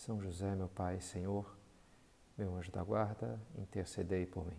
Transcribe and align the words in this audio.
São 0.00 0.18
José, 0.18 0.54
meu 0.54 0.66
Pai, 0.66 0.98
Senhor, 0.98 1.54
meu 2.34 2.56
anjo 2.56 2.72
da 2.72 2.82
guarda, 2.82 3.38
intercedei 3.58 4.24
por 4.24 4.46
mim. 4.46 4.56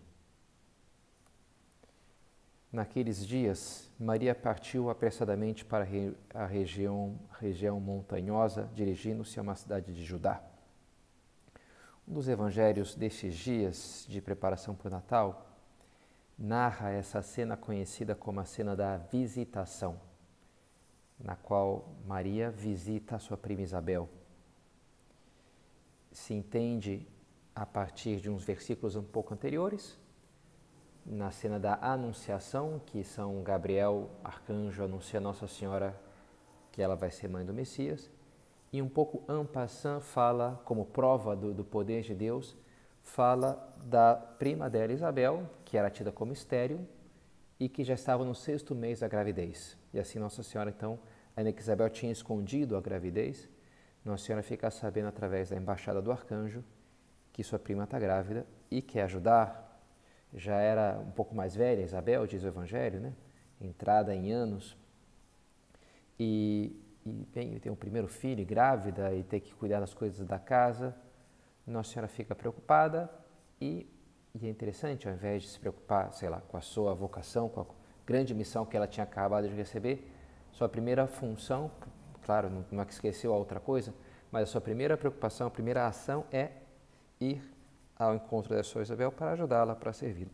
Naqueles 2.72 3.26
dias, 3.26 3.90
Maria 4.00 4.36
partiu 4.36 4.92
apressadamente 4.92 5.66
para 5.66 5.84
a 6.36 6.46
região, 6.46 7.20
região 7.40 7.80
montanhosa, 7.80 8.70
dirigindo-se 8.76 9.40
a 9.40 9.42
uma 9.42 9.56
cidade 9.56 9.92
de 9.92 10.06
Judá. 10.06 10.44
Um 12.08 12.14
dos 12.14 12.28
evangelhos 12.28 12.94
destes 12.94 13.34
dias 13.34 14.06
de 14.08 14.22
preparação 14.22 14.76
para 14.76 14.90
o 14.90 14.92
Natal 14.92 15.58
narra 16.38 16.92
essa 16.92 17.24
cena 17.24 17.58
conhecida 17.58 18.14
como 18.14 18.40
a 18.40 18.46
cena 18.46 18.76
da 18.76 18.98
visitação, 18.98 20.00
na 21.20 21.36
qual 21.36 21.96
Maria 22.06 22.52
visita 22.52 23.16
a 23.16 23.20
sua 23.20 23.38
prima 23.38 23.64
Isabel. 23.64 24.21
Se 26.32 26.36
entende 26.36 27.06
a 27.54 27.66
partir 27.66 28.22
de 28.22 28.30
uns 28.30 28.46
versículos 28.46 28.96
um 28.96 29.04
pouco 29.04 29.34
anteriores, 29.34 30.00
na 31.06 31.30
cena 31.30 31.60
da 31.60 31.78
Anunciação, 31.82 32.80
que 32.86 33.04
São 33.04 33.44
Gabriel, 33.44 34.10
arcanjo, 34.24 34.82
anuncia 34.82 35.20
a 35.20 35.22
Nossa 35.22 35.46
Senhora 35.46 35.94
que 36.72 36.82
ela 36.82 36.96
vai 36.96 37.12
ser 37.12 37.28
mãe 37.28 37.46
do 37.46 37.54
Messias, 37.54 38.10
e 38.72 38.82
um 38.82 38.88
pouco 38.88 39.22
en 39.30 39.46
passant 39.46 40.00
fala, 40.00 40.62
como 40.64 40.86
prova 40.86 41.36
do, 41.36 41.54
do 41.54 41.66
poder 41.66 42.02
de 42.02 42.16
Deus, 42.16 42.56
fala 43.02 43.76
da 43.84 44.16
prima 44.16 44.70
dela, 44.70 44.94
Isabel, 44.94 45.50
que 45.66 45.76
era 45.76 45.90
tida 45.90 46.14
como 46.14 46.32
estéril 46.32 46.88
e 47.60 47.68
que 47.68 47.84
já 47.84 47.96
estava 47.96 48.24
no 48.24 48.34
sexto 48.34 48.74
mês 48.74 49.02
da 49.02 49.08
gravidez. 49.10 49.78
E 49.94 50.00
assim 50.00 50.18
Nossa 50.18 50.44
Senhora, 50.44 50.70
então, 50.70 50.98
ainda 51.36 51.52
que 51.52 51.60
Isabel 51.60 51.90
tinha 51.90 52.10
escondido 52.10 52.78
a 52.78 52.80
gravidez, 52.80 53.50
Nossa 54.04 54.26
Senhora 54.26 54.44
fica 54.44 54.70
sabendo 54.72 55.08
através 55.08 55.50
da 55.50 55.56
embaixada 55.56 56.02
do 56.02 56.12
arcanjo 56.12 56.64
que 57.32 57.44
sua 57.44 57.60
prima 57.60 57.84
está 57.84 58.00
grávida 58.00 58.46
e 58.70 58.82
quer 58.82 59.04
ajudar. 59.04 59.80
Já 60.34 60.56
era 60.56 61.00
um 61.00 61.12
pouco 61.12 61.36
mais 61.36 61.56
velha, 61.56 61.82
Isabel, 61.82 62.26
diz 62.26 62.44
o 62.44 62.48
Evangelho, 62.48 63.00
né? 63.00 63.14
entrada 63.60 64.14
em 64.16 64.32
anos. 64.32 64.78
E, 66.20 66.76
e 67.06 67.12
bem, 67.34 67.60
tem 67.60 67.72
um 67.72 67.76
primeiro 67.76 68.08
filho, 68.08 68.46
grávida, 68.46 69.14
e 69.14 69.24
tem 69.24 69.40
que 69.40 69.54
cuidar 69.54 69.80
das 69.80 69.94
coisas 69.94 70.26
da 70.26 70.40
casa. 70.40 70.96
Nossa 71.66 71.92
Senhora 71.92 72.08
fica 72.08 72.36
preocupada 72.36 73.10
e, 73.60 73.88
e, 74.34 74.48
é 74.48 74.50
interessante, 74.50 75.08
ao 75.08 75.14
invés 75.14 75.44
de 75.44 75.50
se 75.50 75.60
preocupar, 75.60 76.12
sei 76.14 76.28
lá, 76.28 76.42
com 76.42 76.58
a 76.58 76.62
sua 76.62 76.94
vocação, 76.94 77.48
com 77.48 77.62
a 77.62 77.66
grande 78.06 78.34
missão 78.34 78.66
que 78.66 78.76
ela 78.76 78.88
tinha 78.88 79.04
acabado 79.04 79.48
de 79.48 79.54
receber, 79.54 80.12
sua 80.52 80.68
primeira 80.68 81.08
função, 81.08 81.72
claro, 82.26 82.50
não, 82.50 82.66
não 82.72 82.84
é 82.84 82.86
que 82.86 82.94
esqueceu 82.94 83.34
a 83.34 83.38
outra 83.38 83.60
coisa, 83.60 83.94
mas 84.32 84.44
a 84.44 84.46
sua 84.46 84.62
primeira 84.62 84.98
preocupação, 84.98 85.48
a 85.48 85.52
primeira 85.52 85.88
ação 85.88 86.26
é 86.32 86.52
ir 87.20 87.44
ao 87.96 88.16
encontro 88.16 88.56
da 88.56 88.64
sua 88.64 88.82
Isabel 88.82 89.12
para 89.12 89.32
ajudá-la, 89.32 89.76
para 89.76 89.94
servi-la. 89.94 90.32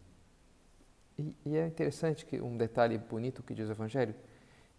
E, 1.18 1.36
e, 1.46 1.58
é 1.58 1.66
interessante 1.66 2.26
que 2.26 2.40
um 2.40 2.56
detalhe 2.56 2.98
bonito 2.98 3.42
que 3.42 3.54
diz 3.54 3.68
o 3.68 3.72
Evangelho, 3.72 4.16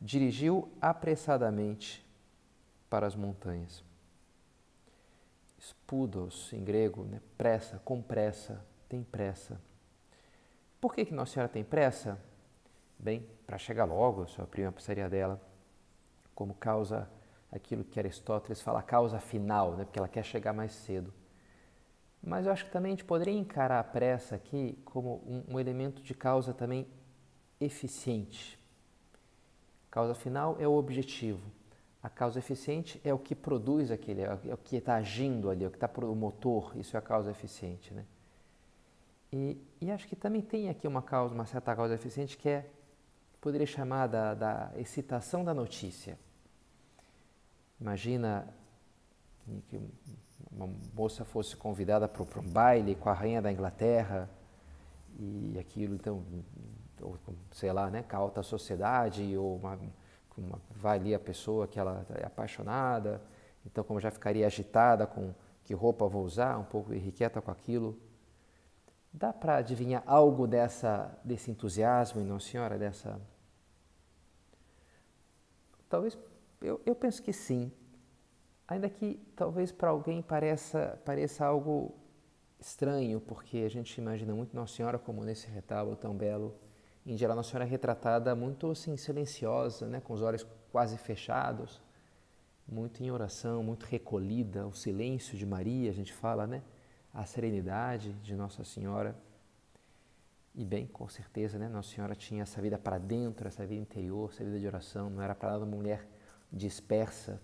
dirigiu 0.01 0.71
apressadamente 0.81 2.07
para 2.89 3.07
as 3.07 3.17
montanhas 3.17 3.85
spudos 5.61 6.53
em 6.53 6.63
grego, 6.63 7.05
né? 7.05 7.21
pressa, 7.37 7.81
com 7.85 8.01
pressa, 8.01 8.65
tem 8.89 9.03
pressa. 9.03 9.61
Por 10.81 10.95
que, 10.95 11.05
que 11.05 11.13
Nossa 11.13 11.33
Senhora 11.33 11.49
tem 11.49 11.65
pressa? 11.65 12.19
Bem, 12.99 13.27
para 13.47 13.59
chegar 13.59 13.85
logo, 13.85 14.23
a 14.23 14.27
sua 14.27 14.47
prima 14.47 14.71
precisaria 14.71 15.09
dela, 15.09 15.41
como 16.39 16.55
causa 16.55 17.11
aquilo 17.51 17.83
que 17.83 17.99
Aristóteles 17.99 18.63
fala, 18.63 18.81
causa 18.81 19.19
final, 19.19 19.73
né? 19.73 19.85
porque 19.85 19.99
ela 19.99 20.07
quer 20.07 20.23
chegar 20.23 20.53
mais 20.53 20.71
cedo. 20.71 21.13
Mas 22.23 22.47
eu 22.47 22.53
acho 22.53 22.67
que 22.67 22.71
também 22.71 22.93
a 22.93 22.95
gente 22.95 23.05
poderia 23.05 23.37
encarar 23.37 23.81
a 23.81 23.83
pressa 23.83 24.37
aqui 24.37 24.79
como 24.85 25.17
um, 25.27 25.55
um 25.55 25.59
elemento 25.59 26.01
de 26.01 26.15
causa 26.15 26.55
também 26.55 26.87
eficiente. 27.61 28.57
Causa 29.91 30.15
final 30.15 30.57
é 30.61 30.69
o 30.69 30.75
objetivo. 30.75 31.43
A 32.01 32.09
causa 32.09 32.39
eficiente 32.39 33.01
é 33.03 33.13
o 33.13 33.19
que 33.19 33.35
produz 33.35 33.91
aquele, 33.91 34.23
é 34.23 34.55
o 34.55 34.57
que 34.57 34.77
está 34.77 34.95
agindo 34.95 35.51
ali, 35.51 35.65
é 35.65 35.67
o 35.67 35.73
que 35.73 35.77
está 35.77 35.91
o 36.07 36.15
motor, 36.15 36.71
isso 36.77 36.97
é 36.97 37.01
a 37.01 37.03
causa 37.03 37.33
eficiente, 37.33 37.93
né? 37.93 38.07
E, 39.33 39.61
e, 39.81 39.91
acho 39.91 40.07
que 40.07 40.15
também 40.15 40.41
tem 40.41 40.69
aqui 40.69 40.87
uma 40.87 41.03
causa, 41.03 41.35
uma 41.35 41.47
certa 41.47 41.75
causa 41.75 41.95
eficiente 41.95 42.39
que 42.39 42.49
é, 42.49 42.71
poderia 43.41 43.67
chamar 43.67 44.07
da, 44.07 44.35
da 44.35 44.73
excitação 44.77 45.45
da 45.45 45.53
notícia. 45.53 46.17
Imagina 47.81 48.47
que 49.69 49.81
uma 50.51 50.69
moça 50.95 51.25
fosse 51.25 51.57
convidada 51.57 52.09
para 52.09 52.41
um 52.41 52.49
baile 52.49 52.95
com 52.95 53.09
a 53.09 53.13
rainha 53.13 53.41
da 53.41 53.53
Inglaterra 53.53 54.29
e 55.19 55.57
aquilo, 55.59 55.95
então, 55.95 56.23
ou, 57.01 57.17
sei 57.53 57.73
lá, 57.73 57.91
né, 57.91 58.03
com 58.03 58.17
a 58.17 58.19
alta 58.19 58.43
sociedade 58.43 59.37
ou 59.37 59.57
uma, 59.57 59.79
uma, 60.37 60.61
vai 60.71 60.99
ali 60.99 61.15
a 61.15 61.19
pessoa 61.19 61.67
que 61.67 61.79
ela 61.79 62.05
é 62.15 62.27
apaixonada, 62.27 63.23
então 63.65 63.85
como 63.85 64.01
já 64.01 64.11
ficaria 64.11 64.47
agitada 64.47 65.07
com 65.07 65.33
que 65.65 65.75
roupa 65.75 66.09
vou 66.09 66.25
usar, 66.25 66.59
um 66.59 66.65
pouco 66.65 66.95
irrequieta 66.95 67.43
com 67.43 67.51
aquilo. 67.51 68.01
Dá 69.13 69.33
para 69.33 69.57
adivinhar 69.57 70.03
algo 70.07 70.47
dessa, 70.47 71.19
desse 71.23 71.51
entusiasmo 71.51 72.23
Nossa 72.25 72.49
Senhora, 72.49 72.79
dessa... 72.79 73.21
Talvez, 75.91 76.17
eu, 76.61 76.81
eu 76.85 76.95
penso 76.95 77.23
que 77.23 77.33
sim, 77.33 77.71
ainda 78.67 78.89
que 78.89 79.21
talvez 79.37 79.71
para 79.73 79.91
alguém 79.91 80.21
pareça, 80.21 81.01
pareça 81.05 81.45
algo 81.45 81.95
estranho, 82.59 83.21
porque 83.21 83.59
a 83.59 83.71
gente 83.71 83.97
imagina 83.99 84.35
muito 84.35 84.55
Nossa 84.55 84.75
Senhora 84.75 84.99
como 84.99 85.25
nesse 85.25 85.47
retábulo 85.49 85.97
tão 85.97 86.15
belo, 86.15 86.55
em 87.07 87.17
geral, 87.17 87.37
Nossa 87.37 87.51
Senhora 87.51 87.65
é 87.65 87.69
retratada 87.69 88.35
muito 88.35 88.71
assim, 88.71 88.97
silenciosa, 88.97 89.87
né? 89.87 90.01
com 90.01 90.13
os 90.13 90.21
olhos 90.21 90.47
quase 90.71 90.99
fechados, 90.99 91.81
muito 92.67 93.03
em 93.03 93.11
oração, 93.11 93.63
muito 93.63 93.85
recolhida, 93.85 94.67
o 94.67 94.75
silêncio 94.75 95.39
de 95.39 95.47
Maria, 95.47 95.91
a 95.91 95.95
gente 95.95 96.13
fala, 96.13 96.47
né? 96.47 96.63
A 97.15 97.25
serenidade 97.25 98.13
de 98.15 98.35
Nossa 98.37 98.63
Senhora. 98.63 99.17
E 100.55 100.67
bem, 100.67 100.87
com 100.87 101.09
certeza, 101.09 101.59
né? 101.59 101.67
Nossa 101.67 101.95
Senhora 101.95 102.15
tinha 102.15 102.43
essa 102.43 102.61
vida 102.61 102.77
para 102.77 102.99
dentro, 102.99 103.49
essa 103.49 103.65
vida 103.65 103.81
interior, 103.81 104.29
essa 104.31 104.45
vida 104.45 104.61
de 104.61 104.67
oração, 104.67 105.09
não 105.09 105.23
era 105.23 105.35
para 105.35 105.53
nada 105.53 105.65
uma 105.65 105.75
mulher 105.75 106.07
dispersa, 106.53 107.41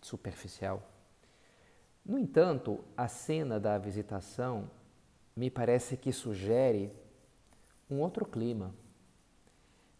superficial. 0.00 0.82
No 2.04 2.18
entanto, 2.18 2.84
a 2.96 3.06
cena 3.08 3.60
da 3.60 3.78
visitação 3.78 4.70
me 5.36 5.50
parece 5.50 5.96
que 5.96 6.12
sugere 6.12 6.92
um 7.88 8.00
outro 8.00 8.24
clima, 8.24 8.74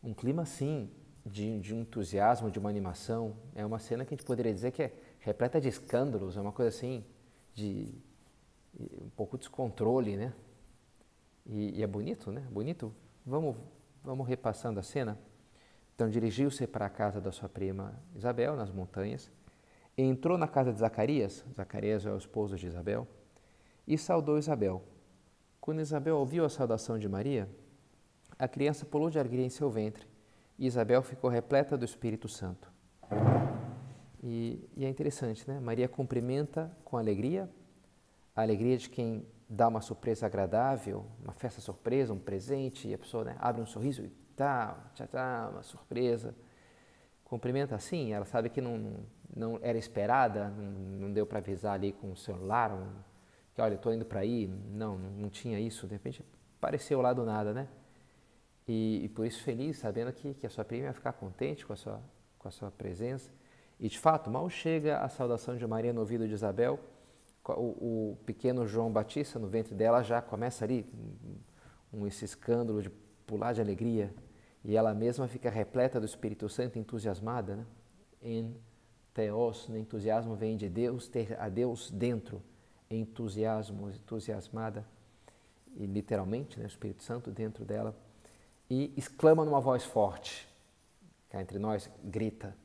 um 0.03 0.13
clima 0.13 0.43
assim 0.43 0.91
de, 1.25 1.61
de 1.61 1.75
entusiasmo, 1.75 2.51
de 2.51 2.59
uma 2.59 2.69
animação. 2.69 3.37
É 3.55 3.65
uma 3.65 3.79
cena 3.79 4.05
que 4.05 4.15
a 4.15 4.17
gente 4.17 4.27
poderia 4.27 4.53
dizer 4.53 4.73
que 4.73 4.83
é 4.83 4.93
repleta 5.21 5.61
de 5.61 5.69
escândalos, 5.69 6.37
é 6.37 6.41
uma 6.41 6.53
coisa 6.53 6.69
assim 6.77 7.05
de 7.55 7.95
um 8.79 9.11
pouco 9.11 9.39
descontrole, 9.39 10.17
né? 10.17 10.33
E, 11.47 11.79
e 11.79 11.83
é 11.83 11.87
bonito, 11.87 12.33
né? 12.33 12.47
Bonito. 12.51 12.93
Vamos, 13.25 13.57
vamos 14.03 14.27
repassando 14.27 14.81
a 14.81 14.83
cena. 14.83 15.19
Então 15.95 16.09
dirigiu-se 16.09 16.67
para 16.67 16.87
a 16.87 16.91
casa 16.91 17.21
da 17.21 17.31
sua 17.31 17.49
prima 17.49 17.95
Isabel, 18.15 18.57
nas 18.57 18.71
montanhas, 18.71 19.31
entrou 19.97 20.39
na 20.39 20.49
casa 20.49 20.73
de 20.73 20.79
Zacarias, 20.79 21.45
Zacarias 21.55 22.07
é 22.07 22.13
o 22.13 22.17
esposo 22.17 22.57
de 22.57 22.67
Isabel, 22.67 23.07
e 23.87 23.99
saudou 23.99 24.39
Isabel. 24.39 24.83
Quando 25.61 25.81
Isabel 25.81 26.17
ouviu 26.17 26.45
a 26.45 26.49
saudação 26.49 26.99
de 26.99 27.09
Maria, 27.09 27.49
a 28.39 28.49
criança 28.49 28.85
pulou 28.85 29.11
de 29.11 29.19
alegria 29.19 29.45
em 29.45 29.51
seu 29.51 29.71
ventre 29.71 30.07
e 30.59 30.67
Isabel 30.67 31.03
ficou 31.03 31.31
repleta 31.31 31.77
do 31.77 31.85
Espírito 31.85 32.29
Santo. 32.29 32.73
E, 34.23 34.69
e, 34.77 34.85
é 34.85 34.89
interessante, 34.89 35.49
né? 35.49 35.59
Maria 35.59 35.89
cumprimenta 35.89 36.71
com 36.85 36.97
alegria, 36.97 37.51
a 38.35 38.43
alegria 38.43 38.77
de 38.79 38.89
quem 38.89 39.27
dá 39.49 39.69
uma 39.69 39.81
surpresa 39.81 40.27
agradável, 40.27 41.05
uma 41.23 41.33
festa 41.33 41.61
surpresa, 41.61 42.13
um 42.13 42.19
presente, 42.19 42.89
e 42.89 42.95
a 42.95 42.99
pessoa 42.99 43.25
né, 43.25 43.37
abre 43.39 43.61
um 43.61 43.67
sorriso 43.67 44.05
e 44.05 44.09
tá, 44.43 44.77
tchá, 44.95 45.07
tá, 45.07 45.49
uma 45.53 45.63
surpresa. 45.63 46.35
Cumprimenta 47.25 47.75
assim, 47.75 48.13
ela 48.13 48.25
sabe 48.25 48.51
que 48.51 48.61
não, 48.61 48.97
não 49.35 49.59
era 49.63 49.79
esperada, 49.79 50.49
não, 50.51 50.73
não 51.01 51.13
deu 51.13 51.25
para 51.25 51.39
avisar 51.39 51.75
ali 51.75 51.93
com 51.93 52.11
o 52.11 52.17
celular, 52.17 52.73
um, 52.73 52.91
que 53.55 53.63
olha, 53.63 53.75
estou 53.75 53.95
indo 53.95 54.05
para 54.05 54.21
aí, 54.21 54.47
não, 54.47 54.99
não 54.99 55.31
tinha 55.31 55.61
isso, 55.61 55.87
de 55.87 55.95
repente 55.95 56.25
apareceu 56.59 57.01
lá 57.01 57.13
do 57.13 57.25
nada, 57.25 57.55
né? 57.55 57.69
E, 58.67 59.05
e, 59.05 59.09
por 59.09 59.27
isso 59.27 59.43
feliz, 59.43 59.79
sabendo 59.79 60.13
que, 60.13 60.35
que 60.35 60.47
a 60.47 60.51
sua 60.51 60.65
prima 60.65 60.87
ia 60.87 60.93
ficar 60.93 61.13
contente 61.13 61.67
com 61.67 61.73
a, 61.73 61.77
sua, 61.77 62.01
com 62.39 62.49
a 62.49 62.51
sua 62.51 62.71
presença. 62.71 63.31
E 63.79 63.89
de 63.89 63.99
fato, 63.99 64.31
mal 64.31 64.49
chega 64.49 64.99
a 64.99 65.09
saudação 65.09 65.57
de 65.57 65.67
Maria 65.67 65.93
no 65.93 66.01
ouvido 66.01 66.27
de 66.27 66.35
Isabel, 66.35 66.79
o, 67.45 68.13
o 68.13 68.19
pequeno 68.25 68.67
João 68.67 68.93
Batista 68.93 69.39
no 69.39 69.49
ventre 69.49 69.75
dela 69.75 70.03
já 70.03 70.23
começa 70.23 70.65
ali 70.65 70.87
um, 71.93 72.07
esse 72.07 72.25
escândalo 72.25 72.81
de 72.81 72.91
pular 73.27 73.53
de 73.53 73.61
alegria 73.61 74.15
e 74.65 74.77
ela 74.77 74.95
mesma 74.95 75.27
fica 75.27 75.51
repleta 75.51 75.99
do 75.99 76.07
Espírito 76.07 76.49
Santo, 76.49 76.79
entusiasmada, 76.79 77.57
né? 77.57 77.67
Em 78.23 78.57
teos, 79.13 79.69
no 79.69 79.77
entusiasmo 79.77 80.35
vem 80.35 80.57
de 80.57 80.69
Deus, 80.69 81.09
ter 81.09 81.39
a 81.41 81.49
Deus 81.49 81.91
dentro, 81.91 82.43
entusiasmo, 82.89 83.91
entusiasmada, 83.91 84.87
e 85.75 85.87
literalmente, 85.87 86.59
né, 86.59 86.65
o 86.65 86.69
Espírito 86.69 87.03
Santo 87.03 87.31
dentro 87.31 87.65
dela, 87.65 87.97
e 88.71 88.93
exclama 88.97 89.45
numa 89.45 89.61
voz 89.61 89.85
forte, 89.85 90.49
cá 91.29 91.41
entre 91.41 91.59
nós, 91.59 91.91
grita: 92.05 92.57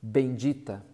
Bendita, 0.00 0.84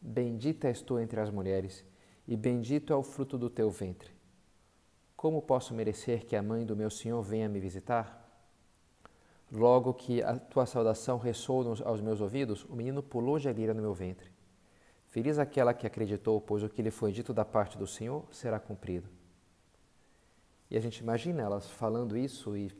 bendita 0.00 0.68
és 0.68 0.82
tu 0.82 0.98
entre 0.98 1.20
as 1.20 1.30
mulheres, 1.30 1.84
e 2.26 2.36
bendito 2.36 2.92
é 2.92 2.96
o 2.96 3.02
fruto 3.02 3.38
do 3.38 3.48
teu 3.48 3.70
ventre. 3.70 4.12
Como 5.16 5.42
posso 5.42 5.74
merecer 5.74 6.26
que 6.26 6.36
a 6.36 6.42
mãe 6.42 6.64
do 6.64 6.76
meu 6.76 6.90
Senhor 6.90 7.22
venha 7.22 7.48
me 7.48 7.58
visitar? 7.58 8.27
Logo 9.50 9.94
que 9.94 10.22
a 10.22 10.38
tua 10.38 10.66
saudação 10.66 11.18
ressoou 11.18 11.74
aos 11.84 12.00
meus 12.00 12.20
ouvidos, 12.20 12.64
o 12.64 12.74
menino 12.74 13.02
pulou 13.02 13.38
de 13.38 13.48
alegria 13.48 13.72
no 13.72 13.80
meu 13.80 13.94
ventre. 13.94 14.30
Feliz 15.06 15.38
aquela 15.38 15.72
que 15.72 15.86
acreditou, 15.86 16.38
pois 16.40 16.62
o 16.62 16.68
que 16.68 16.82
lhe 16.82 16.90
foi 16.90 17.12
dito 17.12 17.32
da 17.32 17.44
parte 17.44 17.78
do 17.78 17.86
Senhor 17.86 18.26
será 18.30 18.60
cumprido. 18.60 19.08
E 20.70 20.76
a 20.76 20.80
gente 20.80 20.98
imagina 20.98 21.42
elas 21.42 21.66
falando 21.66 22.16
isso 22.16 22.54
e 22.54 22.70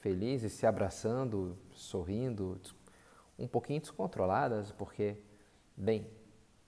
felizes, 0.00 0.52
se 0.52 0.66
abraçando, 0.66 1.56
sorrindo, 1.72 2.60
um 3.38 3.48
pouquinho 3.48 3.80
descontroladas, 3.80 4.70
porque, 4.72 5.16
bem, 5.74 6.06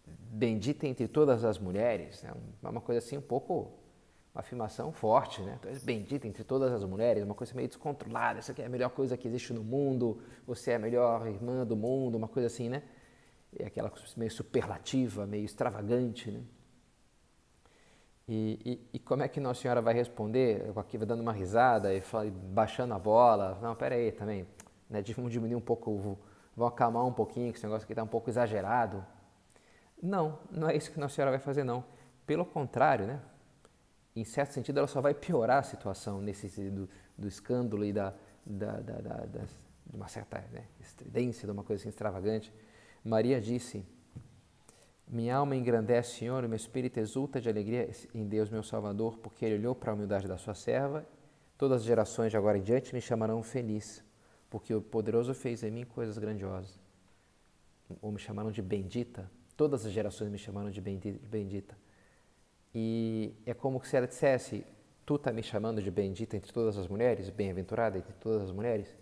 bendita 0.06 0.86
entre 0.86 1.06
todas 1.06 1.44
as 1.44 1.58
mulheres, 1.58 2.24
é 2.24 2.32
uma 2.66 2.80
coisa 2.80 2.98
assim 2.98 3.18
um 3.18 3.22
pouco 3.22 3.80
uma 4.35 4.41
afirmação 4.41 4.93
forte, 4.93 5.43
né? 5.43 5.59
Tu 5.61 5.69
és 5.69 5.82
bendita 5.82 6.27
entre 6.27 6.44
todas 6.44 6.73
as 6.73 6.85
mulheres, 6.85 7.25
uma 7.25 7.35
coisa 7.35 7.53
meio 7.55 7.69
descontrolada, 7.69 8.38
essa 8.38 8.53
aqui 8.53 8.62
é 8.62 8.67
a 8.67 8.69
melhor 8.69 8.91
coisa 8.91 9.17
que 9.17 9.27
existe 9.27 9.53
no 9.53 9.65
mundo, 9.65 10.23
você 10.47 10.73
é 10.73 10.77
a 10.77 10.79
melhor 10.79 11.27
irmã 11.27 11.67
do 11.67 11.77
mundo, 11.77 12.17
uma 12.17 12.29
coisa 12.29 12.47
assim, 12.47 12.69
né? 12.69 12.82
É 13.59 13.67
aquela 13.67 13.91
coisa 13.91 14.06
meio 14.17 14.31
superlativa, 14.31 15.27
meio 15.27 15.44
extravagante, 15.44 16.31
né? 16.31 16.43
E, 18.29 18.61
e, 18.65 18.97
e, 18.97 18.99
como 19.00 19.25
é 19.25 19.29
que 19.29 19.41
Nossa 19.41 19.61
Senhora 19.61 19.82
vai 19.82 19.93
responder? 19.93 20.71
Aqui 20.77 20.97
dando 20.99 21.19
uma 21.19 21.32
risada 21.32 21.93
e 21.93 22.00
baixando 22.31 22.94
a 22.94 22.99
bola. 22.99 23.59
Não, 23.61 23.75
pera 23.75 23.97
aí 23.97 24.12
também, 24.12 24.47
né? 24.88 25.03
Vamos 25.17 25.32
diminuir 25.32 25.56
um 25.56 25.61
pouco, 25.61 26.17
vamos 26.56 26.73
acalmar 26.73 27.05
um 27.05 27.12
pouquinho, 27.12 27.50
que 27.50 27.59
esse 27.59 27.67
negócio 27.67 27.82
aqui 27.82 27.93
está 27.93 28.05
um 28.05 28.06
pouco 28.06 28.31
exagerado. 28.31 29.05
Não, 30.00 30.38
não 30.49 30.71
é 30.71 30.77
isso 30.77 30.93
que 30.93 31.00
Nossa 31.00 31.17
Senhora 31.17 31.32
vai 31.32 31.41
fazer, 31.41 31.65
não. 31.65 31.82
Pelo 32.25 32.47
contrário, 32.47 33.05
né? 33.05 33.21
Em 34.14 34.24
certo 34.24 34.52
sentido, 34.52 34.78
ela 34.78 34.86
só 34.86 35.00
vai 35.00 35.14
piorar 35.14 35.58
a 35.58 35.62
situação 35.62 36.20
nesse 36.20 36.48
do, 36.70 36.88
do 37.16 37.28
escândalo 37.28 37.84
e 37.84 37.92
da, 37.92 38.12
da, 38.44 38.80
da, 38.80 39.00
da, 39.00 39.44
de 39.86 39.96
uma 39.96 40.08
certa 40.08 40.40
né, 40.52 40.64
estridência, 40.80 41.46
de 41.46 41.52
uma 41.52 41.62
coisa 41.62 41.82
assim 41.82 41.88
extravagante. 41.88 42.52
Maria 43.04 43.40
disse: 43.40 43.84
Minha 45.06 45.36
alma 45.36 45.54
engrandece, 45.54 46.18
Senhor, 46.18 46.42
e 46.42 46.48
meu 46.48 46.56
espírito 46.56 46.98
exulta 46.98 47.40
de 47.40 47.48
alegria 47.48 47.88
em 48.14 48.26
Deus, 48.26 48.50
meu 48.50 48.62
Salvador, 48.62 49.18
porque 49.18 49.44
Ele 49.44 49.56
olhou 49.56 49.74
para 49.74 49.92
a 49.92 49.94
humildade 49.94 50.26
da 50.26 50.36
sua 50.36 50.54
serva. 50.54 51.06
Todas 51.56 51.82
as 51.82 51.86
gerações 51.86 52.30
de 52.30 52.36
agora 52.36 52.58
em 52.58 52.62
diante 52.62 52.94
me 52.94 53.00
chamarão 53.00 53.42
feliz, 53.42 54.02
porque 54.48 54.74
o 54.74 54.80
poderoso 54.80 55.34
fez 55.34 55.62
em 55.62 55.70
mim 55.70 55.84
coisas 55.84 56.18
grandiosas. 56.18 56.80
Ou 58.00 58.10
me 58.10 58.18
chamaram 58.18 58.50
de 58.50 58.62
bendita. 58.62 59.30
Todas 59.56 59.84
as 59.84 59.92
gerações 59.92 60.30
me 60.30 60.38
chamaram 60.38 60.70
de 60.70 60.80
bendita. 60.80 61.76
E 62.75 63.34
é 63.44 63.52
como 63.55 63.84
se 63.84 63.96
ela 63.96 64.06
dissesse: 64.06 64.64
Tu 65.05 65.17
está 65.17 65.32
me 65.32 65.43
chamando 65.43 65.82
de 65.82 65.90
bendita 65.90 66.37
entre 66.37 66.52
todas 66.52 66.78
as 66.78 66.87
mulheres, 66.87 67.28
bem-aventurada 67.31 67.99
entre 67.99 68.12
todas 68.14 68.43
as 68.43 68.52
mulheres? 68.52 68.96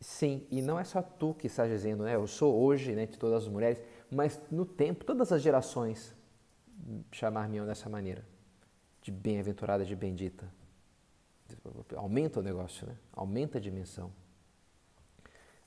Sim, 0.00 0.46
e 0.50 0.62
não 0.62 0.78
é 0.78 0.84
só 0.84 1.02
tu 1.02 1.34
que 1.34 1.46
estás 1.46 1.70
dizendo, 1.70 2.04
né? 2.04 2.14
Eu 2.14 2.26
sou 2.26 2.58
hoje 2.58 2.94
né, 2.94 3.02
entre 3.02 3.18
todas 3.18 3.42
as 3.42 3.48
mulheres, 3.48 3.82
mas 4.10 4.40
no 4.50 4.64
tempo, 4.64 5.04
todas 5.04 5.30
as 5.30 5.42
gerações 5.42 6.16
chamar-me 7.12 7.60
dessa 7.66 7.88
maneira, 7.90 8.24
de 9.02 9.10
bem-aventurada, 9.10 9.84
de 9.84 9.94
bendita. 9.94 10.50
Aumenta 11.94 12.40
o 12.40 12.42
negócio, 12.42 12.86
né? 12.86 12.96
Aumenta 13.12 13.58
a 13.58 13.60
dimensão. 13.60 14.10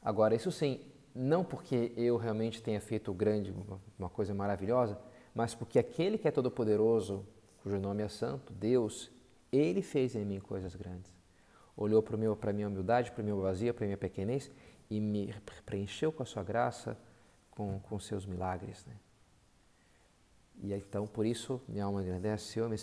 Agora, 0.01 0.33
isso 0.33 0.51
sim, 0.51 0.81
não 1.13 1.43
porque 1.43 1.93
eu 1.95 2.17
realmente 2.17 2.61
tenha 2.61 2.81
feito 2.81 3.13
grande, 3.13 3.53
uma 3.99 4.09
coisa 4.09 4.33
maravilhosa, 4.33 4.99
mas 5.33 5.55
porque 5.55 5.79
aquele 5.79 6.17
que 6.17 6.27
é 6.27 6.31
todo-poderoso, 6.31 7.25
cujo 7.61 7.79
nome 7.79 8.03
é 8.03 8.07
santo, 8.07 8.53
Deus, 8.53 9.11
ele 9.51 9.81
fez 9.81 10.15
em 10.15 10.25
mim 10.25 10.39
coisas 10.39 10.75
grandes. 10.75 11.11
Olhou 11.75 12.03
para 12.03 12.15
a 12.15 12.53
minha 12.53 12.67
humildade, 12.67 13.11
para 13.11 13.21
a 13.21 13.23
minha 13.23 13.35
vazia, 13.35 13.73
para 13.73 13.85
a 13.85 13.87
minha 13.87 13.97
pequenez 13.97 14.51
e 14.89 14.99
me 14.99 15.33
preencheu 15.65 16.11
com 16.11 16.21
a 16.21 16.25
sua 16.25 16.43
graça, 16.43 16.97
com, 17.49 17.79
com 17.79 17.99
seus 17.99 18.25
milagres. 18.25 18.85
Né? 18.85 18.95
E 20.61 20.73
então, 20.73 21.07
por 21.07 21.25
isso, 21.25 21.59
minha 21.67 21.85
alma 21.85 22.01
agradece, 22.01 22.45
Senhor, 22.45 22.69
me, 22.69 22.77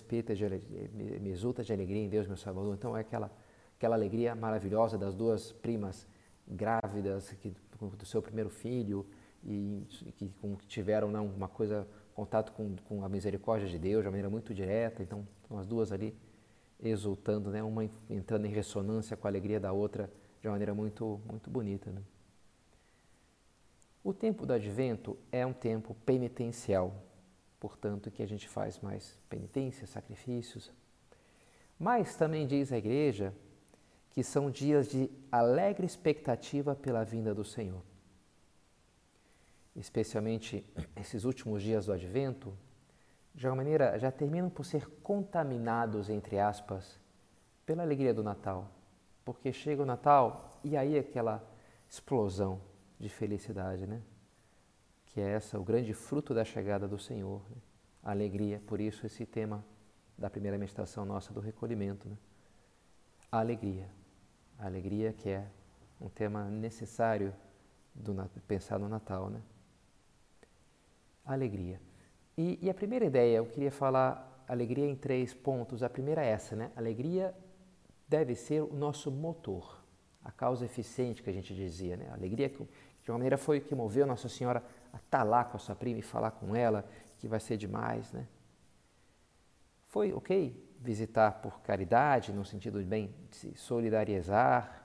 me 1.20 1.30
exulta 1.30 1.62
de 1.62 1.72
alegria 1.72 2.02
em 2.02 2.08
Deus, 2.08 2.26
meu 2.26 2.36
Salvador. 2.36 2.74
Então, 2.74 2.96
é 2.96 3.00
aquela, 3.00 3.30
aquela 3.76 3.94
alegria 3.94 4.34
maravilhosa 4.34 4.98
das 4.98 5.14
duas 5.14 5.52
primas 5.52 6.06
grávidas 6.46 7.30
que, 7.34 7.54
do 7.96 8.04
seu 8.04 8.20
primeiro 8.20 8.50
filho 8.50 9.06
e 9.44 9.86
que, 10.16 10.28
que 10.28 10.66
tiveram 10.66 11.10
não, 11.10 11.26
uma 11.26 11.48
coisa 11.48 11.86
contato 12.14 12.52
com, 12.52 12.76
com 12.88 13.04
a 13.04 13.08
misericórdia 13.08 13.68
de 13.68 13.78
Deus 13.78 14.02
de 14.02 14.06
uma 14.06 14.12
maneira 14.12 14.30
muito 14.30 14.52
direta. 14.54 15.02
Então, 15.02 15.26
as 15.56 15.66
duas 15.66 15.92
ali 15.92 16.14
exultando, 16.82 17.50
né? 17.50 17.62
uma 17.62 17.88
entrando 18.08 18.46
em 18.46 18.50
ressonância 18.50 19.16
com 19.16 19.26
a 19.26 19.30
alegria 19.30 19.60
da 19.60 19.72
outra 19.72 20.10
de 20.40 20.48
uma 20.48 20.52
maneira 20.52 20.74
muito, 20.74 21.20
muito 21.28 21.50
bonita. 21.50 21.90
Né? 21.90 22.02
O 24.02 24.14
tempo 24.14 24.46
do 24.46 24.52
advento 24.52 25.16
é 25.30 25.44
um 25.44 25.52
tempo 25.52 25.94
penitencial, 26.06 26.94
portanto, 27.58 28.10
que 28.10 28.22
a 28.22 28.26
gente 28.26 28.48
faz 28.48 28.80
mais 28.80 29.18
penitência, 29.28 29.86
sacrifícios. 29.86 30.72
Mas 31.78 32.16
também 32.16 32.46
diz 32.46 32.72
a 32.72 32.78
igreja 32.78 33.34
que 34.10 34.22
são 34.22 34.50
dias 34.50 34.88
de 34.88 35.10
alegre 35.30 35.86
expectativa 35.86 36.74
pela 36.74 37.04
vinda 37.04 37.34
do 37.34 37.44
Senhor 37.44 37.82
especialmente 39.80 40.64
esses 40.94 41.24
últimos 41.24 41.62
dias 41.62 41.86
do 41.86 41.92
advento, 41.92 42.56
de 43.34 43.46
alguma 43.46 43.62
maneira 43.62 43.98
já 43.98 44.10
terminam 44.10 44.50
por 44.50 44.64
ser 44.64 44.86
contaminados, 45.02 46.10
entre 46.10 46.38
aspas, 46.38 47.00
pela 47.64 47.82
alegria 47.82 48.12
do 48.12 48.22
Natal. 48.22 48.70
Porque 49.24 49.52
chega 49.52 49.82
o 49.82 49.86
Natal 49.86 50.60
e 50.62 50.76
aí 50.76 50.98
aquela 50.98 51.42
explosão 51.88 52.60
de 52.98 53.08
felicidade, 53.08 53.86
né? 53.86 54.02
Que 55.06 55.20
é 55.20 55.30
essa, 55.30 55.58
o 55.58 55.64
grande 55.64 55.94
fruto 55.94 56.34
da 56.34 56.44
chegada 56.44 56.86
do 56.86 56.98
Senhor. 56.98 57.40
Né? 57.50 57.56
A 58.02 58.10
alegria, 58.10 58.62
por 58.66 58.80
isso 58.80 59.06
esse 59.06 59.24
tema 59.24 59.64
da 60.16 60.28
primeira 60.28 60.58
meditação 60.58 61.04
nossa 61.04 61.32
do 61.32 61.40
recolhimento. 61.40 62.08
Né? 62.08 62.16
A 63.32 63.38
alegria. 63.38 63.88
A 64.58 64.66
alegria 64.66 65.12
que 65.12 65.30
é 65.30 65.48
um 66.00 66.08
tema 66.08 66.44
necessário 66.44 67.34
do 67.94 68.14
pensar 68.46 68.78
no 68.78 68.88
Natal, 68.88 69.30
né? 69.30 69.42
Alegria. 71.24 71.80
E, 72.36 72.58
e, 72.62 72.70
a 72.70 72.74
primeira 72.74 73.04
ideia, 73.04 73.36
eu 73.36 73.46
queria 73.46 73.70
falar 73.70 74.44
alegria 74.48 74.86
em 74.86 74.96
três 74.96 75.34
pontos. 75.34 75.82
A 75.82 75.90
primeira 75.90 76.24
é 76.24 76.28
essa, 76.28 76.56
né? 76.56 76.70
Alegria 76.74 77.34
deve 78.08 78.34
ser 78.34 78.62
o 78.62 78.72
nosso 78.72 79.10
motor, 79.10 79.84
a 80.24 80.32
causa 80.32 80.64
eficiente 80.64 81.22
que 81.22 81.30
a 81.30 81.32
gente 81.32 81.54
dizia, 81.54 81.96
né? 81.96 82.10
Alegria 82.12 82.48
que, 82.48 82.56
de 82.56 83.10
uma 83.10 83.18
maneira 83.18 83.36
foi 83.36 83.58
o 83.58 83.60
que 83.60 83.74
moveu 83.74 84.06
Nossa 84.06 84.28
Senhora 84.28 84.62
a 84.92 84.96
estar 84.96 85.18
tá 85.18 85.22
lá 85.22 85.44
com 85.44 85.56
a 85.56 85.60
sua 85.60 85.74
prima 85.74 85.98
e 85.98 86.02
falar 86.02 86.32
com 86.32 86.56
ela, 86.56 86.84
que 87.18 87.28
vai 87.28 87.40
ser 87.40 87.56
demais, 87.56 88.12
né? 88.12 88.26
Foi 89.86 90.12
ok 90.12 90.68
visitar 90.80 91.32
por 91.42 91.60
caridade, 91.60 92.32
no 92.32 92.44
sentido 92.44 92.78
de 92.78 92.86
bem 92.86 93.14
de 93.30 93.36
se 93.36 93.54
solidarizar, 93.54 94.80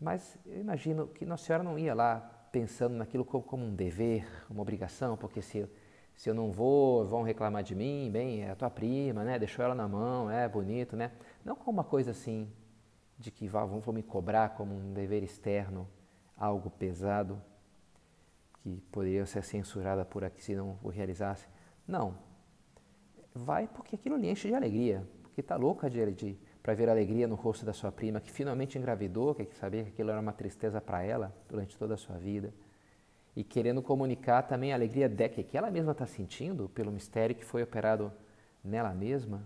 mas 0.00 0.36
eu 0.44 0.60
imagino 0.60 1.06
que 1.06 1.24
Nossa 1.24 1.44
Senhora 1.44 1.62
não 1.62 1.78
ia 1.78 1.94
lá 1.94 2.28
pensando 2.52 2.94
naquilo 2.94 3.24
como, 3.24 3.64
um 3.64 3.74
dever, 3.74 4.28
uma 4.50 4.60
obrigação, 4.60 5.16
porque 5.16 5.40
se, 5.40 5.66
se 6.14 6.28
eu 6.28 6.34
não 6.34 6.52
vou, 6.52 7.06
vão 7.06 7.22
reclamar 7.22 7.62
de 7.62 7.74
mim, 7.74 8.10
bem, 8.12 8.44
é 8.44 8.50
a 8.50 8.54
tua 8.54 8.68
prima, 8.70 9.24
né? 9.24 9.38
Deixou 9.38 9.64
ela 9.64 9.74
na 9.74 9.88
mão, 9.88 10.30
é 10.30 10.46
bonito, 10.46 10.94
né? 10.94 11.12
Não 11.42 11.56
como 11.56 11.78
uma 11.78 11.84
coisa 11.84 12.10
assim 12.10 12.52
de 13.18 13.30
que 13.30 13.48
vão, 13.48 13.80
vão 13.80 13.94
me 13.94 14.02
cobrar 14.02 14.50
como 14.50 14.74
um 14.74 14.92
dever 14.92 15.22
externo, 15.22 15.88
algo 16.36 16.70
pesado. 16.70 17.40
que 18.62 18.80
poderia 18.92 19.24
ser 19.26 19.42
censurada 19.42 20.04
por 20.04 20.22
aqui 20.22 20.42
se 20.42 20.54
não 20.54 20.78
o 20.82 20.88
realizasse. 20.88 21.48
Não. 21.88 22.18
Vai 23.34 23.66
porque 23.66 23.96
aquilo 23.96 24.16
lhe 24.16 24.30
enche 24.30 24.48
de 24.48 24.54
alegria, 24.54 25.08
porque 25.22 25.40
está 25.40 25.56
louca 25.56 25.88
de, 25.88 26.12
de 26.12 26.38
para 26.62 26.74
ver 26.74 26.88
a 26.88 26.92
alegria 26.92 27.26
no 27.26 27.34
rosto 27.34 27.66
da 27.66 27.72
sua 27.72 27.90
prima, 27.90 28.20
que 28.20 28.30
finalmente 28.30 28.78
engravidou, 28.78 29.34
que 29.34 29.46
sabia 29.56 29.82
que 29.82 29.90
aquilo 29.90 30.10
era 30.10 30.20
uma 30.20 30.32
tristeza 30.32 30.80
para 30.80 31.02
ela 31.02 31.34
durante 31.48 31.76
toda 31.76 31.94
a 31.94 31.96
sua 31.96 32.16
vida, 32.16 32.52
e 33.34 33.42
querendo 33.42 33.82
comunicar 33.82 34.42
também 34.42 34.72
a 34.72 34.76
alegria 34.76 35.08
de, 35.08 35.28
que 35.28 35.56
ela 35.56 35.70
mesma 35.70 35.92
está 35.92 36.06
sentindo 36.06 36.68
pelo 36.68 36.92
mistério 36.92 37.34
que 37.34 37.44
foi 37.44 37.62
operado 37.62 38.12
nela 38.62 38.94
mesma. 38.94 39.42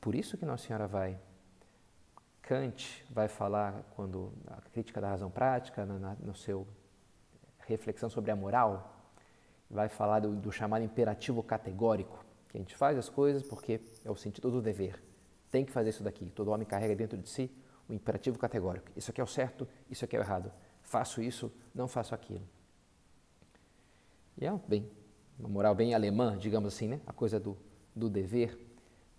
Por 0.00 0.14
isso 0.14 0.36
que 0.38 0.44
Nossa 0.44 0.66
Senhora 0.66 0.86
vai. 0.86 1.18
Kant 2.42 3.04
vai 3.10 3.28
falar, 3.28 3.82
quando 3.96 4.32
a 4.46 4.60
crítica 4.72 5.00
da 5.00 5.08
razão 5.08 5.30
prática, 5.30 5.84
na, 5.84 6.16
no 6.20 6.34
seu 6.34 6.66
reflexão 7.66 8.10
sobre 8.10 8.30
a 8.30 8.36
moral, 8.36 8.96
vai 9.70 9.88
falar 9.88 10.20
do, 10.20 10.34
do 10.34 10.52
chamado 10.52 10.84
imperativo 10.84 11.42
categórico, 11.42 12.24
a 12.58 12.60
gente 12.60 12.76
faz 12.76 12.98
as 12.98 13.08
coisas 13.08 13.42
porque 13.42 13.80
é 14.04 14.10
o 14.10 14.16
sentido 14.16 14.50
do 14.50 14.60
dever. 14.60 15.02
Tem 15.50 15.64
que 15.64 15.72
fazer 15.72 15.90
isso 15.90 16.02
daqui. 16.02 16.30
Todo 16.30 16.50
homem 16.50 16.66
carrega 16.66 16.94
dentro 16.94 17.16
de 17.16 17.28
si 17.28 17.50
o 17.88 17.92
imperativo 17.92 18.38
categórico. 18.38 18.90
Isso 18.96 19.10
aqui 19.10 19.20
é 19.20 19.24
o 19.24 19.26
certo, 19.26 19.66
isso 19.90 20.04
aqui 20.04 20.16
é 20.16 20.18
o 20.18 20.22
errado. 20.22 20.52
Faço 20.82 21.22
isso, 21.22 21.52
não 21.74 21.86
faço 21.88 22.14
aquilo. 22.14 22.46
E 24.38 24.46
é, 24.46 24.60
bem, 24.66 24.90
uma 25.38 25.48
moral 25.48 25.74
bem 25.74 25.94
alemã, 25.94 26.36
digamos 26.36 26.74
assim, 26.74 26.88
né? 26.88 27.00
A 27.06 27.12
coisa 27.12 27.38
do, 27.38 27.56
do 27.94 28.08
dever. 28.08 28.58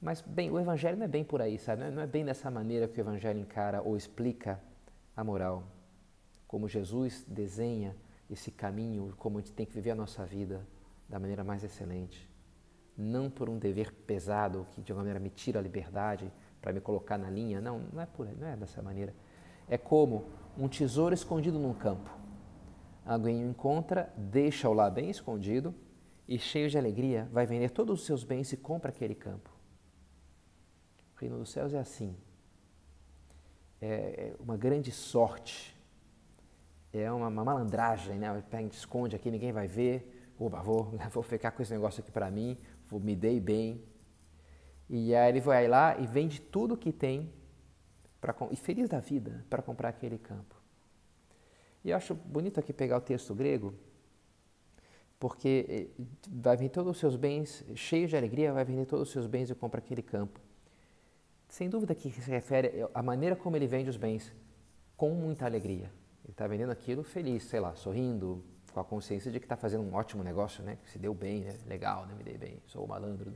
Mas, 0.02 0.22
bem, 0.22 0.50
o 0.50 0.60
Evangelho 0.60 0.98
não 0.98 1.06
é 1.06 1.08
bem 1.08 1.24
por 1.24 1.42
aí, 1.42 1.60
sabe? 1.60 1.90
Não 1.92 2.02
é 2.02 2.08
bem 2.08 2.26
dessa 2.26 2.50
maneira 2.50 2.88
que 2.88 3.00
o 3.00 3.04
Evangelho 3.04 3.40
encara 3.40 3.82
ou 3.82 3.96
explica 3.96 4.60
a 5.16 5.24
moral. 5.24 5.64
Como 6.48 6.68
Jesus 6.68 7.24
desenha 7.28 7.96
esse 8.30 8.52
caminho, 8.52 9.14
como 9.18 9.38
a 9.38 9.42
gente 9.42 9.54
tem 9.54 9.66
que 9.66 9.74
viver 9.74 9.92
a 9.92 9.96
nossa 9.96 10.26
vida 10.26 10.66
da 11.08 11.20
maneira 11.20 11.44
mais 11.44 11.64
excelente 11.64 12.31
não 13.02 13.30
por 13.30 13.50
um 13.50 13.58
dever 13.58 13.92
pesado 13.92 14.66
que 14.72 14.82
de 14.82 14.92
alguma 14.92 15.04
maneira 15.04 15.20
me 15.20 15.30
tira 15.30 15.60
a 15.60 15.62
liberdade 15.62 16.32
para 16.62 16.72
me 16.72 16.80
colocar 16.80 17.18
na 17.18 17.30
linha, 17.30 17.60
não, 17.60 17.80
não 17.92 18.02
é 18.02 18.06
por 18.06 18.28
não 18.38 18.48
é 18.48 18.56
dessa 18.56 18.82
maneira. 18.82 19.14
É 19.68 19.78
como 19.78 20.26
um 20.58 20.68
tesouro 20.68 21.14
escondido 21.14 21.58
num 21.58 21.74
campo. 21.74 22.10
Alguém 23.06 23.44
o 23.44 23.50
encontra, 23.50 24.14
deixa-o 24.16 24.74
lá 24.74 24.90
bem 24.90 25.10
escondido 25.10 25.74
e 26.28 26.38
cheio 26.38 26.70
de 26.70 26.78
alegria 26.78 27.28
vai 27.32 27.46
vender 27.46 27.72
todos 27.72 28.00
os 28.00 28.06
seus 28.06 28.24
bens 28.24 28.54
e 28.54 28.58
compra 28.58 28.90
aquele 28.90 29.16
campo. 29.16 29.50
O 31.16 31.20
reino 31.20 31.40
dos 31.40 31.52
céus 31.52 31.74
é 31.74 31.80
assim. 31.80 32.16
É, 33.82 33.88
é 33.88 34.36
uma 34.40 34.56
grande 34.56 34.92
sorte. 34.92 35.76
É 36.94 37.12
uma, 37.12 37.28
uma 37.28 37.44
malandragem, 37.44 38.20
né? 38.20 38.28
Esconde 38.72 39.16
aqui, 39.16 39.32
ninguém 39.32 39.52
vai 39.52 39.68
ver. 39.68 40.34
Oba, 40.40 40.62
vou, 40.62 40.94
vou 41.12 41.24
ficar 41.24 41.52
com 41.52 41.62
esse 41.62 41.74
negócio 41.74 42.02
aqui 42.02 42.12
para 42.12 42.30
mim 42.30 42.58
me 43.00 43.16
dei 43.16 43.40
bem. 43.40 43.84
E 44.90 45.16
aí 45.16 45.30
ele 45.30 45.40
vai 45.40 45.68
lá 45.68 45.98
e 45.98 46.06
vende 46.06 46.42
tudo 46.42 46.78
que 46.78 46.92
tem 46.92 47.32
e 48.52 48.56
feliz 48.56 48.88
da 48.88 49.00
vida 49.00 49.46
para 49.50 49.62
comprar 49.62 49.90
aquele 49.90 50.18
campo. 50.18 50.56
E 51.84 51.90
eu 51.90 51.98
acho 51.98 52.14
bonito 52.14 52.60
aqui 52.60 52.72
pegar 52.72 52.98
o 52.98 53.02
texto 53.02 53.34
grego, 53.34 53.74
porque 55.20 55.66
eh, 55.98 56.04
vai 56.30 56.56
vender 56.56 56.70
todos 56.70 56.92
os 56.92 56.98
seus 57.00 57.16
bens, 57.16 57.64
cheio 57.76 58.08
de 58.08 58.16
alegria, 58.16 58.54
vai 58.54 58.64
vender 58.64 58.86
todos 58.86 59.08
os 59.08 59.14
seus 59.14 59.26
bens 59.26 59.50
e 59.50 59.56
compra 59.56 59.80
aquele 59.80 60.04
campo. 60.04 60.40
Sem 61.48 61.70
dúvida 61.70 61.96
que 61.96 62.10
se 62.12 62.30
refere 62.30 62.88
à 62.94 63.02
maneira 63.02 63.36
como 63.36 63.56
ele 63.56 63.68
vende 63.68 63.90
os 63.90 63.98
bens, 63.98 64.32
com 64.96 65.10
muita 65.12 65.46
alegria. 65.46 65.92
Ele 66.24 66.32
está 66.32 66.48
vendendo 66.48 66.72
aquilo 66.72 67.04
feliz, 67.04 67.44
sei 67.44 67.60
lá, 67.60 67.76
sorrindo, 67.76 68.44
com 68.74 68.80
a 68.80 68.84
consciência 68.84 69.32
de 69.32 69.40
que 69.40 69.46
está 69.46 69.56
fazendo 69.56 69.84
um 69.84 69.94
ótimo 69.94 70.24
negócio, 70.24 70.64
né? 70.64 70.78
Que 70.84 70.90
se 70.90 70.98
deu 70.98 71.14
bem, 71.14 71.42
né? 71.42 71.58
Legal, 71.66 72.06
né? 72.06 72.16
Me 72.16 72.24
dei 72.24 72.38
bem, 72.38 72.62
sou 72.68 72.88
malandro. 72.88 73.34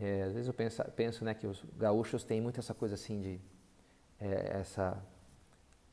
É, 0.00 0.22
às 0.22 0.32
vezes 0.32 0.48
eu 0.48 0.54
penso, 0.54 0.82
penso 0.96 1.24
né, 1.24 1.34
que 1.34 1.46
os 1.46 1.62
gaúchos 1.76 2.24
têm 2.24 2.40
muito 2.40 2.58
essa 2.58 2.72
coisa 2.72 2.94
assim 2.94 3.20
de 3.20 3.40
é, 4.18 4.58
essa 4.60 5.02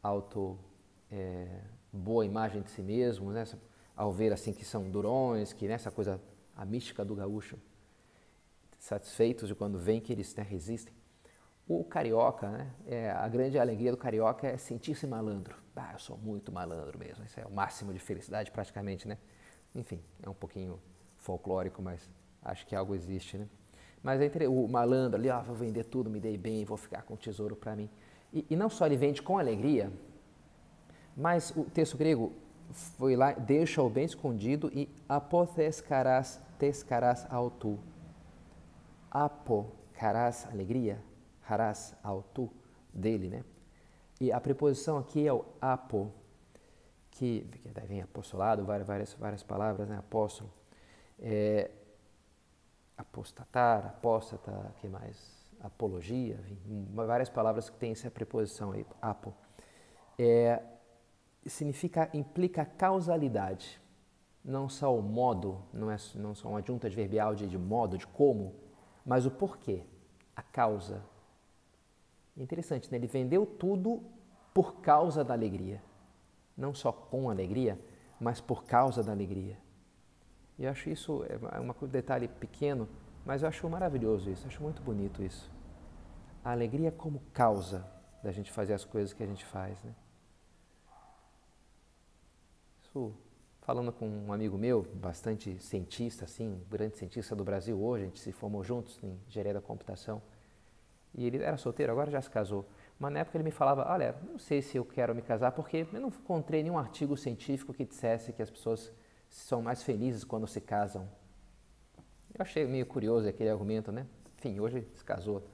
auto 0.01 0.57
é, 1.11 1.61
boa 1.91 2.25
imagem 2.25 2.61
de 2.61 2.71
si 2.71 2.81
mesmos, 2.81 3.33
né? 3.33 3.45
Ao 3.95 4.11
ver 4.11 4.31
assim 4.31 4.53
que 4.53 4.63
são 4.63 4.89
durões, 4.89 5.51
que 5.51 5.67
nessa 5.67 5.89
né, 5.89 5.95
coisa 5.95 6.21
a 6.55 6.65
mística 6.65 7.03
do 7.03 7.15
gaúcho, 7.15 7.57
satisfeitos 8.77 9.47
de 9.47 9.55
quando 9.55 9.77
veem 9.77 9.99
que 9.99 10.13
eles 10.13 10.33
né, 10.35 10.43
resistem. 10.43 10.93
O 11.69 11.83
carioca, 11.83 12.49
né? 12.49 12.71
É, 12.87 13.11
a 13.11 13.27
grande 13.27 13.59
alegria 13.59 13.91
do 13.91 13.97
carioca 13.97 14.47
é 14.47 14.57
sentir-se 14.57 15.05
malandro. 15.05 15.55
Ah, 15.75 15.91
eu 15.93 15.99
sou 15.99 16.17
muito 16.17 16.51
malandro 16.51 16.97
mesmo. 16.97 17.23
Isso 17.23 17.39
é 17.39 17.45
o 17.45 17.51
máximo 17.51 17.93
de 17.93 17.99
felicidade 17.99 18.49
praticamente, 18.49 19.07
né? 19.07 19.19
Enfim, 19.75 20.01
é 20.23 20.27
um 20.27 20.33
pouquinho 20.33 20.79
folclórico, 21.17 21.79
mas 21.79 22.09
acho 22.41 22.65
que 22.65 22.75
algo 22.75 22.95
existe, 22.95 23.37
né? 23.37 23.47
Mas 24.01 24.19
entre 24.19 24.47
o 24.47 24.67
malandro 24.67 25.19
ali, 25.19 25.29
ó, 25.29 25.43
vou 25.43 25.55
vender 25.55 25.83
tudo, 25.83 26.09
me 26.09 26.19
dei 26.19 26.39
bem, 26.39 26.65
vou 26.65 26.75
ficar 26.75 27.03
com 27.03 27.13
o 27.13 27.17
tesouro 27.17 27.55
para 27.55 27.75
mim. 27.75 27.87
E, 28.33 28.43
e, 28.49 28.55
não 28.55 28.67
só 28.67 28.87
ele 28.87 28.97
vende 28.97 29.21
com 29.21 29.37
alegria, 29.37 29.91
mas 31.15 31.51
o 31.55 31.65
texto 31.65 31.95
grego 31.97 32.33
foi 32.71 33.15
lá, 33.15 33.31
deixa 33.33 33.79
o 33.83 33.89
bem 33.91 34.05
escondido 34.05 34.71
e 34.73 34.89
apotescarás, 35.07 36.41
tescarás 36.57 37.27
ao 37.29 37.51
tu. 37.51 37.77
Apocarás, 39.11 40.47
alegria, 40.51 40.99
harás 41.53 41.95
ao 42.03 42.21
tu, 42.21 42.49
dele, 42.93 43.29
né? 43.29 43.43
E 44.19 44.31
a 44.31 44.39
preposição 44.39 44.97
aqui 44.97 45.27
é 45.27 45.33
o 45.33 45.45
apo, 45.61 46.11
que, 47.11 47.49
daí 47.73 47.87
vem 47.87 48.01
apostolado, 48.01 48.65
várias, 48.65 49.13
várias, 49.13 49.43
palavras, 49.43 49.87
né? 49.87 49.97
Apóstolo. 49.97 50.51
É, 51.19 51.71
apostatar, 52.97 53.85
apóstata, 53.85 54.73
que 54.79 54.87
mais? 54.87 55.39
Apologia, 55.61 56.39
enfim, 56.49 56.87
várias 56.93 57.29
palavras 57.29 57.69
que 57.69 57.77
têm 57.77 57.91
essa 57.91 58.09
preposição 58.11 58.71
aí, 58.71 58.85
apo. 59.01 59.33
É, 60.17 60.61
significa, 61.45 62.09
implica 62.13 62.65
causalidade, 62.65 63.81
não 64.43 64.69
só 64.69 64.95
o 64.95 65.01
modo, 65.01 65.61
não 65.73 65.91
é 65.91 65.97
não 66.15 66.33
só 66.33 66.49
uma 66.49 66.59
adjunta 66.59 66.87
adverbial 66.87 67.35
de, 67.35 67.47
de 67.47 67.57
modo, 67.57 67.97
de 67.97 68.07
como, 68.07 68.55
mas 69.05 69.25
o 69.25 69.31
porquê, 69.31 69.83
a 70.35 70.41
causa, 70.41 71.03
Interessante, 72.39 72.89
né? 72.89 72.97
ele 72.97 73.07
vendeu 73.07 73.45
tudo 73.45 74.01
por 74.53 74.75
causa 74.81 75.23
da 75.23 75.33
alegria. 75.33 75.83
Não 76.57 76.73
só 76.73 76.91
com 76.91 77.29
alegria, 77.29 77.77
mas 78.19 78.39
por 78.39 78.63
causa 78.63 79.03
da 79.03 79.11
alegria. 79.11 79.57
E 80.57 80.63
eu 80.63 80.71
acho 80.71 80.89
isso 80.89 81.23
é 81.25 81.59
um 81.59 81.87
detalhe 81.87 82.27
pequeno, 82.27 82.87
mas 83.25 83.41
eu 83.41 83.49
acho 83.49 83.69
maravilhoso 83.69 84.29
isso, 84.29 84.47
acho 84.47 84.61
muito 84.63 84.81
bonito 84.81 85.21
isso. 85.21 85.51
A 86.43 86.51
alegria 86.51 86.91
como 86.91 87.21
causa 87.33 87.85
da 88.23 88.31
gente 88.31 88.51
fazer 88.51 88.73
as 88.73 88.85
coisas 88.85 89.13
que 89.13 89.23
a 89.23 89.25
gente 89.25 89.45
faz. 89.45 89.81
Né? 89.83 89.93
Isso, 92.81 93.13
falando 93.61 93.91
com 93.91 94.07
um 94.07 94.33
amigo 94.33 94.57
meu, 94.57 94.81
bastante 94.95 95.57
cientista, 95.59 96.25
assim, 96.25 96.61
grande 96.69 96.97
cientista 96.97 97.35
do 97.35 97.43
Brasil 97.43 97.81
hoje, 97.81 98.03
a 98.03 98.07
gente 98.07 98.19
se 98.19 98.31
formou 98.31 98.63
juntos 98.63 98.99
em 99.03 99.17
engenharia 99.27 99.53
da 99.53 99.61
computação. 99.61 100.21
E 101.13 101.25
ele 101.25 101.41
era 101.41 101.57
solteiro, 101.57 101.91
agora 101.91 102.11
já 102.11 102.21
se 102.21 102.29
casou. 102.29 102.67
Mas 102.99 103.13
na 103.13 103.19
época 103.19 103.37
ele 103.37 103.43
me 103.43 103.51
falava: 103.51 103.85
Olha, 103.91 104.15
não 104.29 104.37
sei 104.37 104.61
se 104.61 104.77
eu 104.77 104.85
quero 104.85 105.15
me 105.15 105.21
casar 105.21 105.51
porque 105.51 105.87
eu 105.91 105.99
não 105.99 106.09
encontrei 106.09 106.61
nenhum 106.61 106.77
artigo 106.77 107.15
científico 107.17 107.73
que 107.73 107.85
dissesse 107.85 108.33
que 108.33 108.41
as 108.41 108.49
pessoas 108.49 108.91
são 109.29 109.61
mais 109.61 109.83
felizes 109.83 110.23
quando 110.23 110.47
se 110.47 110.61
casam. 110.61 111.09
Eu 112.33 112.41
achei 112.41 112.65
meio 112.65 112.85
curioso 112.85 113.27
aquele 113.27 113.49
argumento, 113.49 113.91
né? 113.91 114.05
Enfim, 114.37 114.59
hoje 114.59 114.87
se 114.93 115.03
casou. 115.03 115.47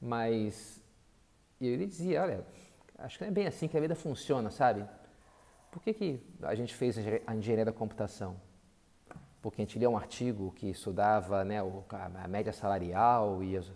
Mas 0.00 0.82
ele 1.60 1.86
dizia: 1.86 2.22
Olha, 2.22 2.44
acho 2.98 3.18
que 3.18 3.24
não 3.24 3.30
é 3.30 3.34
bem 3.34 3.46
assim 3.46 3.68
que 3.68 3.76
a 3.76 3.80
vida 3.80 3.94
funciona, 3.94 4.50
sabe? 4.50 4.84
Por 5.70 5.82
que, 5.82 5.92
que 5.92 6.22
a 6.42 6.54
gente 6.54 6.74
fez 6.74 6.96
a 7.26 7.34
engenharia 7.34 7.64
da 7.64 7.72
computação? 7.72 8.40
Porque 9.42 9.60
a 9.60 9.64
gente 9.64 9.78
lia 9.78 9.88
um 9.88 9.96
artigo 9.96 10.50
que 10.52 10.70
estudava 10.70 11.44
né, 11.44 11.58
a 11.60 12.28
média 12.28 12.52
salarial 12.52 13.42
e 13.42 13.56
as 13.56 13.70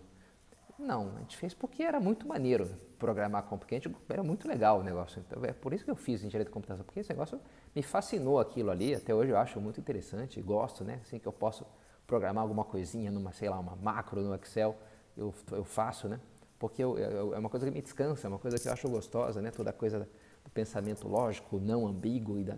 não, 0.83 1.15
a 1.15 1.19
gente 1.19 1.37
fez 1.37 1.53
porque 1.53 1.81
era 1.81 1.99
muito 1.99 2.27
maneiro 2.27 2.69
programar 2.99 3.43
com, 3.43 3.57
porque 3.57 3.75
a 3.75 3.79
gente, 3.79 3.95
era 4.07 4.23
muito 4.23 4.47
legal 4.47 4.79
o 4.79 4.83
negócio. 4.83 5.23
Então, 5.25 5.43
é 5.43 5.51
por 5.51 5.73
isso 5.73 5.83
que 5.83 5.91
eu 5.91 5.95
fiz 5.95 6.21
engenharia 6.23 6.45
de 6.45 6.51
computação, 6.51 6.85
porque 6.85 6.99
esse 6.99 7.09
negócio 7.09 7.39
me 7.75 7.81
fascinou 7.81 8.39
aquilo 8.39 8.69
ali, 8.69 8.93
até 8.93 9.13
hoje 9.13 9.31
eu 9.31 9.37
acho 9.37 9.59
muito 9.59 9.79
interessante, 9.79 10.41
gosto, 10.41 10.83
né? 10.83 10.99
Assim 11.01 11.17
que 11.19 11.27
eu 11.27 11.33
posso 11.33 11.65
programar 12.05 12.43
alguma 12.43 12.63
coisinha 12.63 13.09
numa, 13.11 13.31
sei 13.31 13.49
lá, 13.49 13.59
uma 13.59 13.75
macro 13.75 14.21
no 14.21 14.35
Excel, 14.35 14.77
eu, 15.17 15.33
eu 15.51 15.63
faço, 15.63 16.07
né? 16.07 16.19
Porque 16.59 16.83
eu, 16.83 16.97
eu, 16.97 17.33
é 17.33 17.39
uma 17.39 17.49
coisa 17.49 17.65
que 17.65 17.71
me 17.71 17.81
descansa, 17.81 18.27
é 18.27 18.29
uma 18.29 18.39
coisa 18.39 18.57
que 18.57 18.67
eu 18.67 18.73
acho 18.73 18.89
gostosa, 18.89 19.41
né? 19.41 19.51
Toda 19.51 19.69
a 19.69 19.73
coisa 19.73 20.07
do 20.43 20.51
pensamento 20.51 21.07
lógico, 21.07 21.59
não 21.59 21.87
ambíguo 21.87 22.39
e 22.39 22.43
da... 22.43 22.57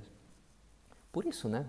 Por 1.12 1.25
isso, 1.25 1.48
né? 1.48 1.67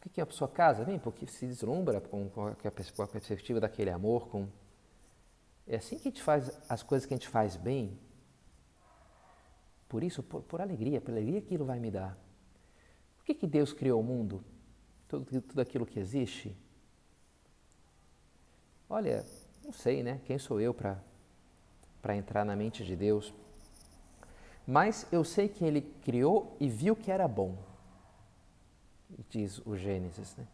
Por 0.00 0.10
que 0.10 0.20
a 0.20 0.26
pessoa 0.26 0.48
casa? 0.48 0.84
Bem, 0.84 0.98
porque 0.98 1.26
se 1.26 1.46
deslumbra 1.46 2.00
com, 2.00 2.28
com 2.28 2.46
a 2.48 2.70
perspectiva 2.70 3.58
daquele 3.58 3.90
amor, 3.90 4.28
com 4.28 4.46
é 5.66 5.76
assim 5.76 5.98
que 5.98 6.08
a 6.08 6.10
gente 6.10 6.22
faz 6.22 6.50
as 6.68 6.82
coisas 6.82 7.06
que 7.06 7.14
a 7.14 7.16
gente 7.16 7.28
faz 7.28 7.56
bem. 7.56 7.98
por 9.88 10.02
isso, 10.02 10.22
por, 10.22 10.42
por 10.42 10.60
alegria, 10.60 11.00
pela 11.00 11.18
alegria 11.18 11.40
que 11.40 11.54
Ele 11.54 11.62
vai 11.62 11.78
me 11.78 11.90
dar. 11.90 12.18
Por 13.16 13.24
que, 13.24 13.34
que 13.34 13.46
Deus 13.46 13.72
criou 13.72 14.00
o 14.00 14.04
mundo? 14.04 14.44
Tudo, 15.08 15.40
tudo 15.40 15.60
aquilo 15.60 15.86
que 15.86 15.98
existe? 15.98 16.56
Olha, 18.88 19.24
não 19.64 19.72
sei, 19.72 20.02
né? 20.02 20.20
Quem 20.24 20.38
sou 20.38 20.60
eu 20.60 20.74
para 20.74 22.16
entrar 22.16 22.44
na 22.44 22.54
mente 22.54 22.84
de 22.84 22.94
Deus? 22.94 23.32
Mas 24.66 25.06
eu 25.12 25.24
sei 25.24 25.48
que 25.48 25.64
Ele 25.64 25.80
criou 26.02 26.56
e 26.60 26.68
viu 26.68 26.96
que 26.96 27.10
era 27.10 27.28
bom, 27.28 27.56
diz 29.28 29.58
o 29.64 29.76
Gênesis, 29.76 30.36
né? 30.36 30.46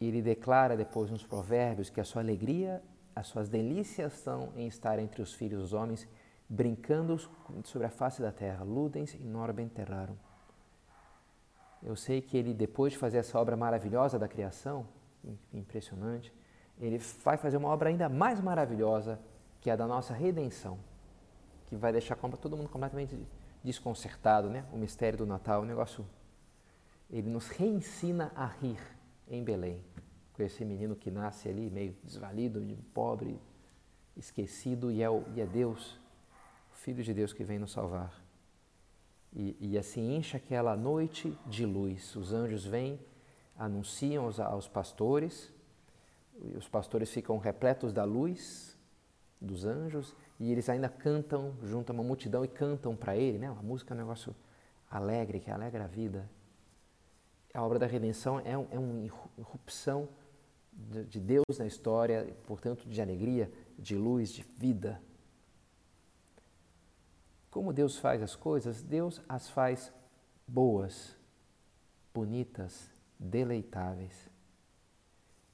Ele 0.00 0.20
declara 0.20 0.76
depois 0.76 1.10
nos 1.10 1.22
provérbios 1.22 1.88
que 1.88 2.00
a 2.00 2.04
sua 2.04 2.22
alegria, 2.22 2.82
as 3.14 3.26
suas 3.26 3.48
delícias 3.48 4.14
estão 4.14 4.52
em 4.56 4.66
estar 4.66 4.98
entre 4.98 5.20
os 5.22 5.34
filhos 5.34 5.60
dos 5.60 5.72
homens, 5.72 6.08
brincando 6.48 7.18
sobre 7.64 7.86
a 7.86 7.90
face 7.90 8.20
da 8.20 8.32
terra. 8.32 8.64
Ludens 8.64 9.14
in 9.14 9.34
orbe 9.34 9.66
terrarum. 9.66 10.16
Eu 11.82 11.96
sei 11.96 12.20
que 12.20 12.36
ele, 12.36 12.54
depois 12.54 12.92
de 12.92 12.98
fazer 12.98 13.18
essa 13.18 13.38
obra 13.38 13.56
maravilhosa 13.56 14.18
da 14.18 14.28
criação, 14.28 14.86
impressionante, 15.52 16.32
ele 16.80 16.98
vai 16.98 17.36
fazer 17.36 17.56
uma 17.56 17.68
obra 17.68 17.88
ainda 17.88 18.08
mais 18.08 18.40
maravilhosa, 18.40 19.20
que 19.60 19.68
é 19.68 19.72
a 19.72 19.76
da 19.76 19.86
nossa 19.86 20.14
redenção, 20.14 20.78
que 21.66 21.76
vai 21.76 21.92
deixar 21.92 22.16
todo 22.16 22.56
mundo 22.56 22.68
completamente 22.68 23.18
desconcertado, 23.62 24.48
né? 24.48 24.64
O 24.72 24.76
mistério 24.76 25.18
do 25.18 25.26
Natal, 25.26 25.62
o 25.62 25.64
negócio. 25.64 26.06
Ele 27.10 27.28
nos 27.28 27.48
reensina 27.48 28.32
a 28.34 28.46
rir 28.46 28.80
em 29.28 29.44
Belém, 29.44 29.82
com 30.32 30.42
esse 30.42 30.64
menino 30.64 30.96
que 30.96 31.10
nasce 31.10 31.48
ali 31.48 31.70
meio 31.70 31.94
desvalido, 32.02 32.60
pobre, 32.94 33.38
esquecido, 34.16 34.90
e 34.90 35.02
é, 35.02 35.10
o, 35.10 35.24
e 35.34 35.40
é 35.40 35.46
Deus, 35.46 35.98
o 36.72 36.76
Filho 36.76 37.02
de 37.02 37.12
Deus 37.12 37.32
que 37.32 37.44
vem 37.44 37.58
nos 37.58 37.72
salvar. 37.72 38.12
E, 39.32 39.56
e 39.60 39.78
assim 39.78 40.16
enche 40.16 40.36
aquela 40.36 40.76
noite 40.76 41.36
de 41.46 41.64
luz. 41.64 42.14
Os 42.16 42.32
anjos 42.32 42.64
vêm, 42.64 43.00
anunciam 43.56 44.24
aos, 44.24 44.40
aos 44.40 44.68
pastores, 44.68 45.52
os 46.56 46.68
pastores 46.68 47.10
ficam 47.10 47.38
repletos 47.38 47.92
da 47.92 48.04
luz 48.04 48.76
dos 49.40 49.64
anjos 49.64 50.16
e 50.40 50.50
eles 50.50 50.68
ainda 50.68 50.88
cantam 50.88 51.54
junto 51.62 51.90
a 51.90 51.94
uma 51.94 52.02
multidão 52.02 52.44
e 52.44 52.48
cantam 52.48 52.96
para 52.96 53.16
ele, 53.16 53.38
né? 53.38 53.48
A 53.48 53.62
música 53.62 53.92
é 53.92 53.94
um 53.94 53.98
negócio 53.98 54.34
alegre, 54.90 55.40
que 55.40 55.50
alegra 55.50 55.84
a 55.84 55.86
vida 55.86 56.28
a 57.54 57.62
obra 57.62 57.78
da 57.78 57.86
redenção 57.86 58.40
é, 58.40 58.56
um, 58.56 58.66
é 58.70 58.78
uma 58.78 59.04
irrupção 59.36 60.08
de, 60.72 61.04
de 61.04 61.20
Deus 61.20 61.58
na 61.58 61.66
história, 61.66 62.34
portanto, 62.46 62.88
de 62.88 63.00
alegria, 63.00 63.50
de 63.78 63.96
luz, 63.96 64.30
de 64.30 64.42
vida. 64.56 65.00
Como 67.50 67.72
Deus 67.72 67.98
faz 67.98 68.22
as 68.22 68.34
coisas? 68.34 68.82
Deus 68.82 69.20
as 69.28 69.50
faz 69.50 69.92
boas, 70.46 71.16
bonitas, 72.14 72.90
deleitáveis. 73.18 74.30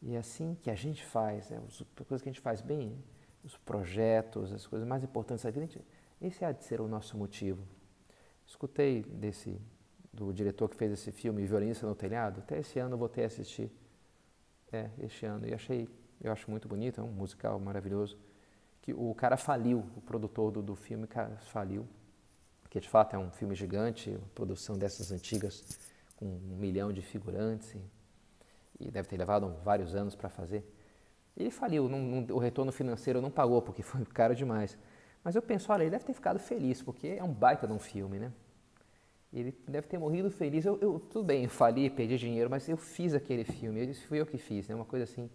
E 0.01 0.15
é 0.15 0.19
assim 0.19 0.57
que 0.63 0.71
a 0.71 0.75
gente 0.75 1.05
faz, 1.05 1.51
né? 1.51 1.61
as 1.67 1.83
coisas 2.07 2.23
que 2.23 2.29
a 2.29 2.33
gente 2.33 2.41
faz 2.41 2.61
bem, 2.61 3.03
os 3.43 3.57
projetos, 3.57 4.53
as 4.53 4.67
coisas 4.67 4.87
mais 4.87 5.03
importantes 5.03 5.45
da 5.45 5.51
vida, 5.51 5.67
esse 6.21 6.45
há 6.45 6.53
de 6.53 6.65
ser 6.65 6.81
o 6.81 6.89
nosso 6.89 7.17
motivo. 7.17 7.63
Escutei 8.47 9.03
desse 9.03 9.61
do 10.13 10.33
diretor 10.33 10.69
que 10.69 10.77
fez 10.77 10.93
esse 10.93 11.13
filme, 11.13 11.47
Violinista 11.47 11.87
no 11.87 11.95
Telhado, 11.95 12.41
até 12.41 12.59
esse 12.59 12.79
ano 12.79 12.95
eu 12.95 12.99
voltei 12.99 13.25
a 13.25 13.27
assistir. 13.27 13.71
É, 14.73 14.91
este 15.01 15.27
ano. 15.27 15.47
E 15.47 15.55
achei, 15.55 15.89
eu 16.21 16.33
acho 16.33 16.51
muito 16.51 16.69
bonito, 16.69 17.01
é 17.01 17.05
um 17.05 17.11
musical 17.11 17.59
maravilhoso. 17.59 18.19
Que 18.83 18.93
o 18.93 19.15
cara 19.15 19.37
faliu, 19.37 19.85
o 19.97 20.01
produtor 20.01 20.51
do, 20.51 20.63
do 20.63 20.75
filme 20.75 21.09
faliu. 21.41 21.87
Que 22.71 22.81
de 22.81 22.89
fato 22.89 23.15
é 23.15 23.19
um 23.19 23.31
filme 23.31 23.55
gigante, 23.55 24.11
uma 24.11 24.29
produção 24.35 24.77
dessas 24.77 25.11
antigas, 25.11 25.79
com 26.17 26.27
um 26.27 26.57
milhão 26.57 26.93
de 26.93 27.01
figurantes. 27.01 27.75
E, 27.75 27.81
e 28.81 28.91
deve 28.91 29.09
ter 29.09 29.17
levado 29.17 29.55
vários 29.65 29.95
anos 29.95 30.15
para 30.15 30.29
fazer. 30.29 30.65
Ele 31.37 31.51
faliu, 31.51 31.89
não, 31.89 32.01
não, 32.01 32.37
o 32.37 32.39
retorno 32.39 32.73
financeiro 32.73 33.23
não 33.23 33.31
pagou, 33.31 33.63
porque 33.63 33.83
foi 33.83 34.05
caro 34.13 34.35
demais. 34.35 34.77
Mas 35.25 35.35
eu 35.35 35.43
penso, 35.43 35.73
olha, 35.73 35.83
ele 35.83 35.91
deve 35.91 36.05
ter 36.05 36.13
ficado 36.13 36.39
feliz, 36.39 36.83
porque 36.83 37.07
é 37.07 37.25
um 37.25 37.33
baita 37.33 37.67
de 37.67 37.73
um 37.73 37.79
filme, 37.79 38.19
né? 38.19 38.33
Ele 39.33 39.53
deve 39.67 39.87
ter 39.87 39.99
morrido 39.99 40.31
feliz. 40.31 40.65
Eu, 40.65 40.79
eu, 40.81 40.99
tudo 40.99 41.25
bem, 41.25 41.45
eu 41.45 41.51
fali, 41.51 41.91
perdi 41.91 42.17
dinheiro, 42.17 42.49
mas 42.49 42.69
eu 42.69 42.77
fiz 42.77 43.15
aquele 43.15 43.45
filme. 43.45 43.87
Eu 43.87 43.95
fui 43.95 44.21
eu 44.21 44.27
que 44.27 44.39
fiz, 44.39 44.69
né? 44.69 44.75
Uma 44.75 44.85
coisa 44.85 45.05
assim. 45.05 45.31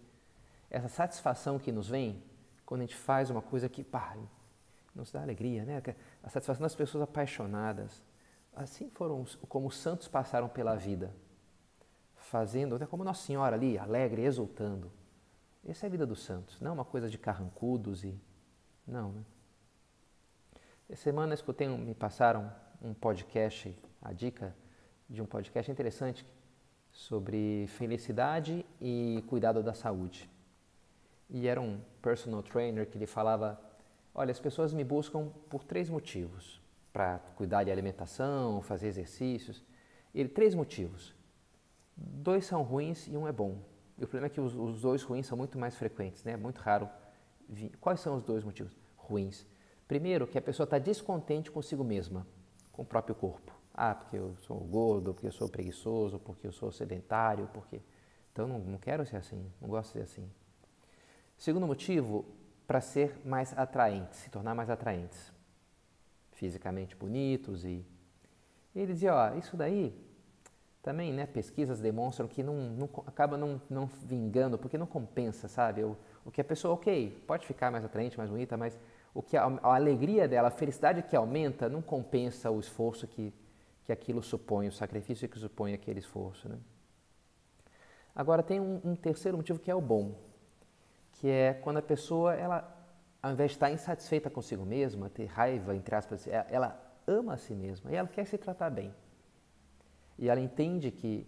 Essa 0.68 0.88
satisfação 0.88 1.58
que 1.58 1.70
nos 1.70 1.88
vem 1.88 2.22
quando 2.66 2.80
a 2.80 2.84
gente 2.84 2.96
faz 2.96 3.30
uma 3.30 3.42
coisa 3.42 3.68
que, 3.68 3.84
pá, 3.84 4.16
nos 4.94 5.12
dá 5.12 5.22
alegria, 5.22 5.64
né? 5.64 5.82
A 6.22 6.28
satisfação 6.28 6.62
das 6.62 6.74
pessoas 6.74 7.02
apaixonadas. 7.02 8.02
Assim 8.54 8.88
foram 8.90 9.24
como 9.48 9.66
os 9.68 9.76
santos 9.76 10.08
passaram 10.08 10.48
pela 10.48 10.76
vida, 10.76 11.14
fazendo, 12.14 12.76
até 12.76 12.86
como 12.86 13.02
Nossa 13.02 13.24
Senhora 13.24 13.56
ali, 13.56 13.76
alegre, 13.76 14.22
exultando. 14.22 14.90
Essa 15.66 15.86
é 15.86 15.88
a 15.88 15.90
vida 15.90 16.06
dos 16.06 16.22
santos, 16.22 16.60
não 16.60 16.70
é 16.70 16.74
uma 16.74 16.84
coisa 16.84 17.08
de 17.08 17.18
carrancudos 17.18 18.04
e. 18.04 18.14
Não, 18.86 19.12
né? 19.12 19.24
Essa 20.88 21.04
semana 21.04 21.32
escutei, 21.32 21.66
me 21.66 21.94
passaram 21.94 22.52
um 22.84 22.92
podcast, 22.92 23.74
a 24.02 24.12
dica 24.12 24.54
de 25.08 25.22
um 25.22 25.26
podcast 25.26 25.72
interessante 25.72 26.26
sobre 26.92 27.66
felicidade 27.68 28.64
e 28.78 29.24
cuidado 29.26 29.62
da 29.62 29.72
saúde. 29.72 30.30
E 31.30 31.48
era 31.48 31.60
um 31.60 31.80
personal 32.02 32.42
trainer 32.42 32.86
que 32.86 32.98
ele 32.98 33.06
falava: 33.06 33.58
Olha, 34.14 34.30
as 34.30 34.38
pessoas 34.38 34.74
me 34.74 34.84
buscam 34.84 35.30
por 35.48 35.64
três 35.64 35.88
motivos 35.88 36.60
para 36.92 37.18
cuidar 37.36 37.64
de 37.64 37.70
alimentação, 37.70 38.60
fazer 38.60 38.88
exercícios. 38.88 39.64
Ele, 40.14 40.28
três 40.28 40.54
motivos. 40.54 41.14
Dois 41.96 42.44
são 42.44 42.62
ruins 42.62 43.08
e 43.08 43.16
um 43.16 43.26
é 43.26 43.32
bom. 43.32 43.58
E 43.96 44.04
o 44.04 44.06
problema 44.06 44.26
é 44.26 44.30
que 44.30 44.40
os, 44.40 44.54
os 44.54 44.82
dois 44.82 45.02
ruins 45.02 45.26
são 45.26 45.38
muito 45.38 45.58
mais 45.58 45.74
frequentes, 45.74 46.22
né? 46.22 46.32
É 46.32 46.36
muito 46.36 46.58
raro. 46.58 46.88
Quais 47.80 48.00
são 48.00 48.16
os 48.16 48.22
dois 48.22 48.44
motivos 48.44 48.76
ruins? 48.96 49.46
Primeiro, 49.88 50.26
que 50.26 50.36
a 50.36 50.42
pessoa 50.42 50.64
está 50.64 50.78
descontente 50.78 51.50
consigo 51.50 51.82
mesma 51.82 52.26
com 52.74 52.82
o 52.82 52.84
próprio 52.84 53.14
corpo. 53.14 53.52
Ah, 53.72 53.94
porque 53.94 54.16
eu 54.16 54.36
sou 54.42 54.58
gordo, 54.58 55.14
porque 55.14 55.26
eu 55.26 55.32
sou 55.32 55.48
preguiçoso, 55.48 56.18
porque 56.18 56.46
eu 56.46 56.52
sou 56.52 56.70
sedentário, 56.70 57.48
porque. 57.52 57.80
Então 58.32 58.46
não, 58.46 58.58
não 58.58 58.78
quero 58.78 59.06
ser 59.06 59.16
assim, 59.16 59.44
não 59.60 59.68
gosto 59.68 59.92
de 59.92 59.92
ser 59.98 60.02
assim. 60.02 60.30
Segundo 61.38 61.66
motivo, 61.66 62.24
para 62.66 62.80
ser 62.80 63.20
mais 63.24 63.56
atraentes, 63.56 64.18
se 64.18 64.30
tornar 64.30 64.54
mais 64.54 64.70
atraentes. 64.70 65.32
Fisicamente 66.32 66.96
bonitos 66.96 67.64
e. 67.64 67.84
ele 68.74 68.92
dizia, 68.92 69.14
ó, 69.14 69.34
isso 69.34 69.56
daí 69.56 69.94
também, 70.82 71.12
né, 71.12 71.26
pesquisas 71.26 71.80
demonstram 71.80 72.28
que 72.28 72.42
não, 72.42 72.54
não 72.54 72.88
acaba 73.06 73.38
não, 73.38 73.60
não 73.70 73.86
vingando, 73.86 74.58
porque 74.58 74.76
não 74.76 74.86
compensa, 74.86 75.48
sabe? 75.48 75.82
O 75.82 76.30
que 76.30 76.40
a 76.40 76.44
pessoa, 76.44 76.74
ok, 76.74 77.22
pode 77.26 77.46
ficar 77.46 77.70
mais 77.70 77.84
atraente, 77.84 78.18
mais 78.18 78.28
bonita, 78.28 78.56
mas 78.56 78.78
o 79.14 79.22
que 79.22 79.36
a, 79.36 79.44
a, 79.44 79.74
alegria 79.76 80.26
dela, 80.26 80.48
a 80.48 80.50
felicidade 80.50 81.02
que 81.02 81.14
aumenta, 81.14 81.68
não 81.68 81.80
compensa 81.80 82.50
o 82.50 82.58
esforço 82.58 83.06
que, 83.06 83.32
que 83.84 83.92
aquilo 83.92 84.22
supõe, 84.22 84.66
o 84.66 84.72
sacrifício 84.72 85.28
que 85.28 85.38
supõe 85.38 85.72
aquele 85.72 86.00
esforço. 86.00 86.48
Né? 86.48 86.58
Agora 88.14 88.42
tem 88.42 88.60
um, 88.60 88.80
um, 88.84 88.96
terceiro 88.96 89.36
motivo 89.36 89.60
que 89.60 89.70
é 89.70 89.74
o 89.74 89.80
bom, 89.80 90.14
que 91.12 91.28
é 91.30 91.54
quando 91.54 91.76
a 91.76 91.82
pessoa, 91.82 92.34
ela, 92.34 92.76
ao 93.22 93.32
invés 93.32 93.52
de 93.52 93.56
estar 93.56 93.70
insatisfeita 93.70 94.28
consigo 94.28 94.66
mesma, 94.66 95.08
ter 95.08 95.26
raiva, 95.26 95.76
entre 95.76 95.94
aspas, 95.94 96.26
é, 96.26 96.44
ela 96.50 96.80
ama 97.06 97.34
a 97.34 97.36
si 97.36 97.54
mesma 97.54 97.92
e 97.92 97.94
ela 97.94 98.08
quer 98.08 98.26
se 98.26 98.36
tratar 98.36 98.70
bem. 98.70 98.92
E 100.18 100.28
ela 100.28 100.40
entende 100.40 100.90
que 100.90 101.26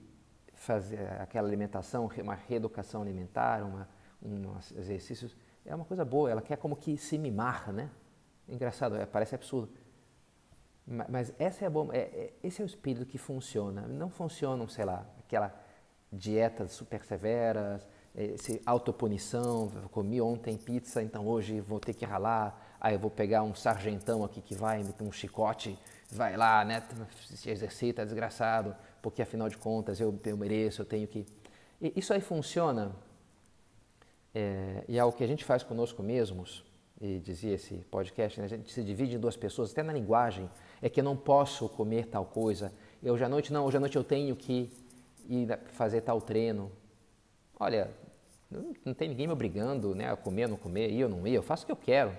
fazer 0.55 0.99
aquela 1.21 1.47
alimentação, 1.47 2.11
uma 2.23 2.35
reeducação 2.35 3.03
alimentar, 3.03 3.63
uma, 3.63 3.89
um, 4.23 4.57
exercícios, 4.77 5.37
é 5.67 5.75
uma 5.75 5.85
coisa 5.85 6.05
boa, 6.05 6.31
ela 6.31 6.41
quer 6.41 6.57
como 6.57 6.77
que 6.77 6.97
se 6.97 7.19
mimar, 7.19 7.73
né? 7.73 7.91
Engraçado, 8.49 8.97
é, 8.97 9.05
parece 9.05 9.35
absurdo. 9.35 9.73
Mas 10.87 11.33
essa 11.39 11.65
é 11.65 11.67
a 11.67 11.71
bom, 11.71 11.93
é, 11.93 11.99
é, 11.99 12.33
esse 12.43 12.63
é 12.63 12.65
o 12.65 12.67
espírito 12.67 13.05
que 13.05 13.19
funciona. 13.19 13.83
Não 13.89 14.09
funcionam, 14.09 14.69
sei 14.69 14.85
lá, 14.85 15.05
aquela 15.19 15.53
dietas 16.13 16.71
super 16.73 17.05
severas, 17.05 17.87
esse 18.15 18.63
autopunição, 18.65 19.71
comi 19.91 20.21
ontem 20.21 20.57
pizza, 20.57 21.03
então 21.03 21.27
hoje 21.27 21.61
vou 21.61 21.81
ter 21.81 21.93
que 21.93 22.05
ralar, 22.05 22.77
aí 22.81 22.95
eu 22.95 22.99
vou 22.99 23.11
pegar 23.11 23.43
um 23.43 23.55
sargentão 23.55 24.25
aqui 24.25 24.41
que 24.41 24.55
vai, 24.55 24.83
me 24.83 24.95
um 25.01 25.13
chicote, 25.13 25.79
vai 26.11 26.37
lá, 26.37 26.65
né, 26.65 26.83
se 27.35 27.51
exercita, 27.51 28.05
desgraçado, 28.05 28.75
porque 29.03 29.21
afinal 29.21 29.49
de 29.49 29.59
contas 29.59 30.01
eu, 30.01 30.19
eu 30.25 30.37
mereço, 30.37 30.83
eu 30.83 30.87
tenho 30.87 31.07
que... 31.07 31.27
E 31.81 31.93
isso 31.97 32.15
aí 32.15 32.21
funciona 32.21 32.93
é, 34.39 34.85
e 34.87 34.99
é 34.99 35.05
o 35.05 35.11
que 35.11 35.25
a 35.25 35.27
gente 35.27 35.47
faz 35.47 35.63
conosco 35.63 36.03
mesmos, 36.03 36.63
e 37.01 37.19
dizia 37.21 37.55
esse 37.55 37.75
podcast, 37.91 38.39
né? 38.39 38.45
a 38.45 38.49
gente 38.49 38.71
se 38.71 38.83
divide 38.83 39.17
em 39.17 39.19
duas 39.19 39.35
pessoas, 39.35 39.73
até 39.73 39.83
na 39.83 39.95
linguagem, 39.95 40.51
é 40.83 40.91
que 40.91 41.01
eu 41.01 41.05
não 41.05 41.17
posso 41.17 41.71
comer 41.71 42.07
tal 42.09 42.27
coisa, 42.27 42.71
eu 43.03 43.15
hoje 43.15 43.25
à 43.25 43.31
noite 43.31 43.51
não, 43.51 43.65
hoje 43.65 43.79
à 43.79 43.81
noite 43.81 43.97
eu 43.97 44.05
tenho 44.05 44.37
que 44.37 44.71
ir 45.27 45.59
fazer 45.73 46.03
tal 46.03 46.21
treino. 46.21 46.71
Olha, 47.59 47.91
não, 48.85 48.93
tem 48.93 49.09
ninguém 49.09 49.27
me 49.27 49.33
obrigando 49.33 49.95
né, 49.95 50.13
a 50.13 50.17
comer 50.17 50.45
ou 50.45 50.51
não 50.51 50.57
comer, 50.59 50.91
ir 50.91 51.05
ou 51.05 51.09
não 51.11 51.27
ir, 51.27 51.33
eu 51.33 51.43
faço 51.43 51.63
o 51.63 51.67
que 51.67 51.73
eu 51.73 51.77
quero. 51.77 52.15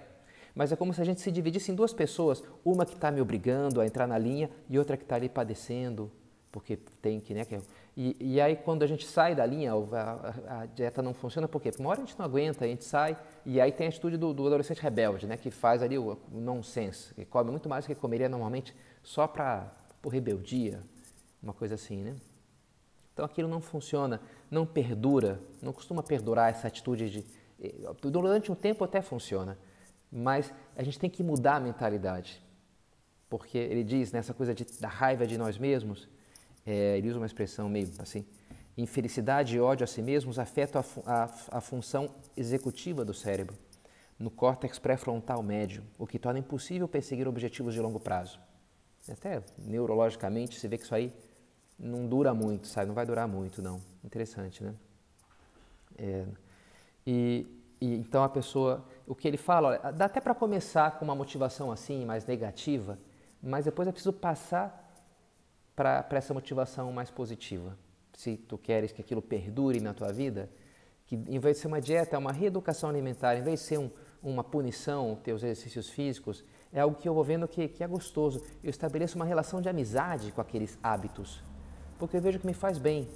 mas 0.56 0.72
é 0.72 0.76
como 0.76 0.92
se 0.96 1.00
a 1.00 1.06
gente 1.06 1.22
se 1.22 1.32
dividisse 1.32 1.72
em 1.72 1.76
duas 1.76 1.94
pessoas, 1.94 2.44
uma 2.66 2.84
que 2.84 2.96
está 2.96 3.12
me 3.12 3.22
obrigando 3.22 3.80
a 3.80 3.86
entrar 3.86 4.08
na 4.08 4.18
linha 4.18 4.50
e 4.68 4.80
outra 4.80 4.98
que 4.98 5.04
está 5.04 5.18
ali 5.18 5.30
padecendo, 5.30 6.12
porque 6.52 6.78
tem 7.00 7.20
que, 7.20 7.36
né? 7.36 7.46
Que, 7.46 7.56
é 7.56 7.62
e, 8.00 8.16
e, 8.20 8.40
aí 8.40 8.56
quando 8.56 8.84
a 8.84 8.88
gente 8.88 9.08
sai 9.08 9.34
da 9.34 9.44
linha, 9.44 9.74
a, 9.74 10.60
a, 10.62 10.66
dieta 10.68 11.02
não 11.02 11.16
funciona, 11.16 11.48
por 11.48 11.60
quê? 11.60 11.72
Uma 11.80 11.90
hora 11.90 12.00
a 12.00 12.06
gente 12.06 12.16
não 12.16 12.26
aguenta, 12.26 12.64
a 12.64 12.68
gente 12.68 12.86
sai, 12.86 13.18
e 13.44 13.60
aí 13.60 13.72
tem 13.72 13.88
a 13.88 13.90
atitude 13.90 14.18
do, 14.18 14.36
do 14.36 14.46
adolescente 14.46 14.80
rebelde, 14.80 15.26
né? 15.26 15.36
Que 15.36 15.50
faz 15.50 15.82
ali 15.82 15.98
o, 15.98 16.16
o 16.32 16.40
nonsense, 16.40 17.12
que 17.16 17.26
come 17.26 17.50
muito 17.50 17.68
mais 17.68 17.86
do 17.86 17.88
que 17.88 17.96
comeria 17.96 18.30
normalmente 18.30 18.76
só 19.02 19.26
para 19.26 19.74
por 20.00 20.14
rebeldia, 20.14 20.84
uma 21.42 21.54
coisa 21.54 21.74
assim, 21.74 22.04
né? 22.04 22.16
Então 23.14 23.26
aquilo 23.26 23.50
não 23.50 23.60
funciona, 23.60 24.22
não 24.52 24.64
perdura, 24.64 25.42
não 25.60 25.74
costuma 25.74 26.04
perdurar 26.04 26.52
essa 26.52 26.68
atitude 26.68 27.10
de. 27.10 27.26
Eh, 27.60 27.74
durante 28.00 28.52
um 28.52 28.56
tempo 28.56 28.84
até 28.84 29.02
funciona, 29.02 29.58
mas 30.12 30.54
a 30.76 30.84
gente 30.84 31.00
tem 31.00 31.10
que 31.10 31.24
mudar 31.24 31.56
a 31.56 31.60
mentalidade. 31.60 32.40
Porque 33.28 33.58
ele 33.58 33.84
diz 33.84 34.12
nessa 34.12 34.36
coisa 34.36 34.54
de, 34.54 34.64
da 34.80 34.88
raiva 34.88 35.26
de 35.26 35.36
nós 35.36 35.58
mesmos, 35.58 36.08
é, 36.68 36.98
ele 36.98 37.10
usa 37.10 37.18
uma 37.18 37.26
expressão 37.26 37.70
meio 37.70 37.90
assim: 37.98 38.26
infelicidade 38.78 39.56
e 39.56 39.60
ódio 39.60 39.86
a 39.86 39.88
si 39.88 40.02
mesmos 40.02 40.38
afetam 40.38 40.84
a, 41.06 41.24
a, 41.24 41.30
a 41.58 41.62
função 41.62 42.10
executiva 42.36 43.06
do 43.06 43.14
cérebro, 43.14 43.56
no 44.20 44.30
córtex 44.30 44.78
pré-frontal 44.78 45.42
médio, 45.42 45.82
o 45.98 46.06
que 46.06 46.20
torna 46.20 46.40
impossível 46.40 46.86
perseguir 46.86 47.26
objetivos 47.26 47.74
de 47.74 47.80
longo 47.80 48.02
prazo. 48.02 48.38
Até 49.10 49.42
neurologicamente 49.58 50.60
se 50.60 50.68
vê 50.68 50.78
que 50.78 50.84
isso 50.84 50.94
aí 50.94 51.14
não 51.80 52.06
dura 52.06 52.34
muito, 52.34 52.68
sabe? 52.68 52.88
Não 52.88 52.96
vai 52.96 53.06
durar 53.06 53.28
muito, 53.28 53.62
não. 53.62 53.80
Interessante, 54.04 54.62
né? 54.62 54.76
É, 55.98 56.26
e, 57.06 57.48
e, 57.80 57.96
então 57.96 58.24
a 58.24 58.30
pessoa, 58.30 58.86
o 59.08 59.16
que 59.16 59.26
ele 59.26 59.38
fala, 59.38 59.70
olha, 59.70 59.92
dá 59.94 60.06
até 60.06 60.20
para 60.20 60.36
começar 60.36 61.00
com 61.00 61.06
uma 61.06 61.16
motivação 61.16 61.72
assim, 61.72 62.04
mais 62.06 62.26
negativa, 62.26 63.00
mas 63.42 63.64
depois 63.64 63.88
é 63.88 63.92
preciso 63.92 64.12
passar 64.12 64.87
para 65.78 66.06
essa 66.12 66.34
motivação 66.34 66.92
mais 66.92 67.10
positiva. 67.10 67.78
Se 68.14 68.36
tu 68.36 68.58
queres 68.58 68.92
que 68.92 69.00
aquilo 69.00 69.22
perdure 69.22 69.80
na 69.80 69.94
tua 69.94 70.12
vida, 70.12 70.50
que 71.06 71.16
em 71.16 71.40
vez 71.40 71.56
de 71.56 71.62
ser 71.62 71.68
uma 71.68 71.80
dieta, 71.80 72.18
é 72.18 72.20
uma 72.20 72.34
reeducação 72.34 72.90
alimentar, 72.90 73.38
em 73.38 73.44
vez 73.44 73.62
de 73.62 73.66
ser 73.68 73.78
um, 73.78 73.90
uma 74.22 74.44
punição, 74.44 75.16
teus 75.24 75.42
exercícios 75.42 75.88
físicos, 75.88 76.44
é 76.74 76.82
algo 76.82 76.98
que 76.98 77.08
eu 77.08 77.14
vou 77.14 77.24
vendo 77.24 77.48
que, 77.48 77.70
que 77.70 77.82
é 77.82 77.88
gostoso. 77.88 78.44
Eu 78.62 78.70
estabeleço 78.70 79.16
uma 79.16 79.24
relação 79.24 79.62
de 79.62 79.70
amizade 79.70 80.34
com 80.34 80.42
aqueles 80.42 80.78
hábitos 80.84 81.42
porque 81.98 82.18
eu 82.18 82.22
vejo 82.22 82.40
que 82.40 82.46
me 82.46 82.54
faz 82.54 82.78
bem. 82.78 83.08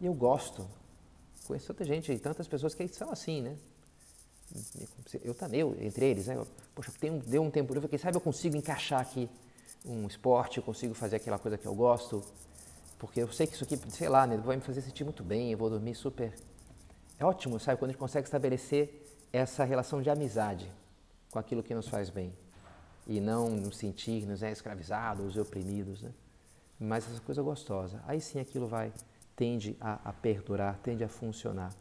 E 0.00 0.06
eu 0.06 0.14
gosto. 0.14 0.66
Conheço 1.46 1.66
tanta 1.68 1.84
gente, 1.84 2.16
tantas 2.18 2.46
pessoas 2.46 2.74
que 2.74 2.86
são 2.88 3.10
assim, 3.10 3.40
né? 3.40 3.56
Eu 5.24 5.34
também, 5.34 5.60
eu, 5.60 5.76
entre 5.80 6.06
eles, 6.06 6.26
né? 6.26 6.36
Eu, 6.36 6.46
poxa, 6.74 6.92
tem 7.00 7.18
deu 7.18 7.42
um 7.42 7.50
tempo 7.50 7.72
livre, 7.72 7.88
quem 7.88 7.98
sabe 7.98 8.16
eu 8.16 8.20
consigo 8.20 8.56
encaixar 8.56 9.00
aqui 9.00 9.28
um 9.86 10.06
esporte, 10.06 10.58
eu 10.58 10.62
consigo 10.62 10.94
fazer 10.94 11.16
aquela 11.16 11.38
coisa 11.38 11.56
que 11.56 11.66
eu 11.66 11.74
gosto, 11.74 12.22
porque 12.98 13.20
eu 13.22 13.32
sei 13.32 13.46
que 13.46 13.54
isso 13.54 13.64
aqui, 13.64 13.78
sei 13.90 14.08
lá, 14.08 14.26
né, 14.26 14.36
vai 14.36 14.56
me 14.56 14.62
fazer 14.62 14.82
sentir 14.82 15.04
muito 15.04 15.22
bem, 15.22 15.52
eu 15.52 15.58
vou 15.58 15.70
dormir 15.70 15.94
super. 15.94 16.34
É 17.18 17.24
ótimo, 17.24 17.58
sabe, 17.60 17.78
quando 17.78 17.90
a 17.90 17.92
gente 17.92 18.00
consegue 18.00 18.26
estabelecer 18.26 19.06
essa 19.32 19.64
relação 19.64 20.02
de 20.02 20.10
amizade 20.10 20.70
com 21.30 21.38
aquilo 21.38 21.62
que 21.62 21.74
nos 21.74 21.88
faz 21.88 22.10
bem 22.10 22.32
e 23.06 23.20
não 23.20 23.50
nos 23.50 23.76
sentir-nos 23.76 24.40
né, 24.40 24.50
escravizados 24.50 25.36
e 25.36 25.40
oprimidos, 25.40 26.02
né? 26.02 26.10
mas 26.78 27.10
essa 27.10 27.20
coisa 27.20 27.42
gostosa. 27.42 28.02
Aí 28.06 28.20
sim 28.20 28.40
aquilo 28.40 28.66
vai, 28.66 28.92
tende 29.34 29.76
a, 29.80 30.10
a 30.10 30.12
perdurar, 30.12 30.78
tende 30.82 31.04
a 31.04 31.08
funcionar. 31.08 31.72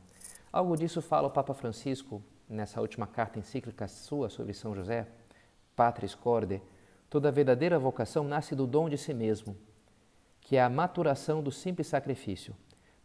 Algo 0.51 0.77
disso 0.77 1.01
fala 1.01 1.27
o 1.27 1.31
Papa 1.31 1.53
Francisco 1.53 2.21
nessa 2.47 2.79
última 2.79 3.07
carta 3.07 3.39
encíclica 3.39 3.87
sua 3.87 4.29
sobre 4.29 4.53
São 4.53 4.75
José, 4.75 5.07
Patris 5.75 6.13
Corde, 6.15 6.61
toda 7.15 7.31
verdadeira 7.31 7.79
vocação 7.79 8.25
nasce 8.25 8.53
do 8.53 8.67
dom 8.67 8.89
de 8.89 8.97
si 8.97 9.13
mesmo, 9.13 9.55
que 10.41 10.57
é 10.57 10.61
a 10.61 10.69
maturação 10.69 11.41
do 11.41 11.49
simples 11.49 11.87
sacrifício. 11.87 12.53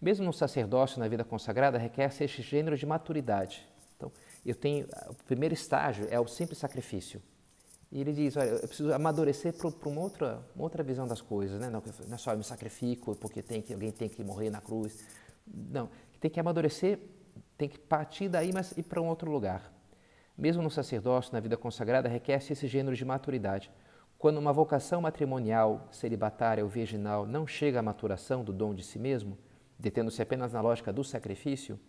Mesmo 0.03 0.25
no 0.25 0.33
sacerdócio, 0.33 0.99
na 0.99 1.07
vida 1.07 1.23
consagrada, 1.23 1.79
requer-se 1.79 2.25
este 2.25 2.43
gênero 2.43 2.77
de 2.77 2.85
maturidade. 2.85 3.65
Então, 3.97 4.11
eu 4.45 4.57
tenho, 4.57 4.89
o 5.09 5.15
primeiro 5.27 5.55
estágio 5.55 6.09
é 6.11 6.19
o 6.19 6.27
simples 6.27 6.59
sacrifício. 6.59 7.23
E 7.93 8.01
ele 8.01 8.13
diz, 8.13 8.37
olha, 8.37 8.49
eu 8.49 8.67
preciso 8.67 8.93
amadurecer 8.93 9.53
para 9.53 9.89
uma 9.89 10.01
outra, 10.01 10.45
uma 10.57 10.65
outra 10.65 10.83
visão 10.83 11.07
das 11.07 11.21
coisas, 11.21 11.61
né? 11.61 11.71
Não, 11.71 11.81
não 12.09 12.15
é 12.17 12.19
só 12.19 12.33
eu 12.33 12.39
me 12.39 12.43
sacrifico 12.43 13.15
porque 13.15 13.41
tem 13.41 13.63
que, 13.63 13.73
alguém 13.73 13.93
tem 13.93 14.09
que 14.09 14.25
morrer 14.25 14.51
na 14.51 14.61
cruz. 14.61 15.05
Não, 15.47 15.89
tem 16.19 16.29
que 16.29 16.41
amadurecer, 16.41 16.99
tem 17.57 17.69
que 17.69 17.79
partir 17.79 18.29
daí, 18.29 18.53
mas 18.53 18.77
ir 18.77 18.83
para 18.83 19.01
um 19.01 19.07
outro 19.07 19.31
lugar. 19.31 19.73
Mesmo 20.37 20.65
no 20.65 20.71
sacerdócio, 20.71 21.33
na 21.33 21.39
vida 21.39 21.57
consagrada, 21.57 22.09
requer-se 22.09 22.53
esse 22.53 22.67
gênero 22.67 22.97
de 22.97 23.05
maturidade. 23.05 23.71
Quando 24.21 24.37
uma 24.37 24.53
vocação 24.53 25.01
matrimonial, 25.01 25.89
celibatária 25.91 26.63
ou 26.63 26.69
virginal 26.69 27.25
não 27.25 27.47
chega 27.47 27.79
à 27.79 27.83
maturação 27.83 28.45
do 28.45 28.53
dom 28.53 28.75
de 28.75 28.83
si 28.83 28.99
mesmo, 28.99 29.39
detendo-se 29.79 30.21
apenas 30.21 30.53
na 30.53 30.61
lógica 30.61 30.93
do 30.93 31.03
sacrifício, 31.03 31.81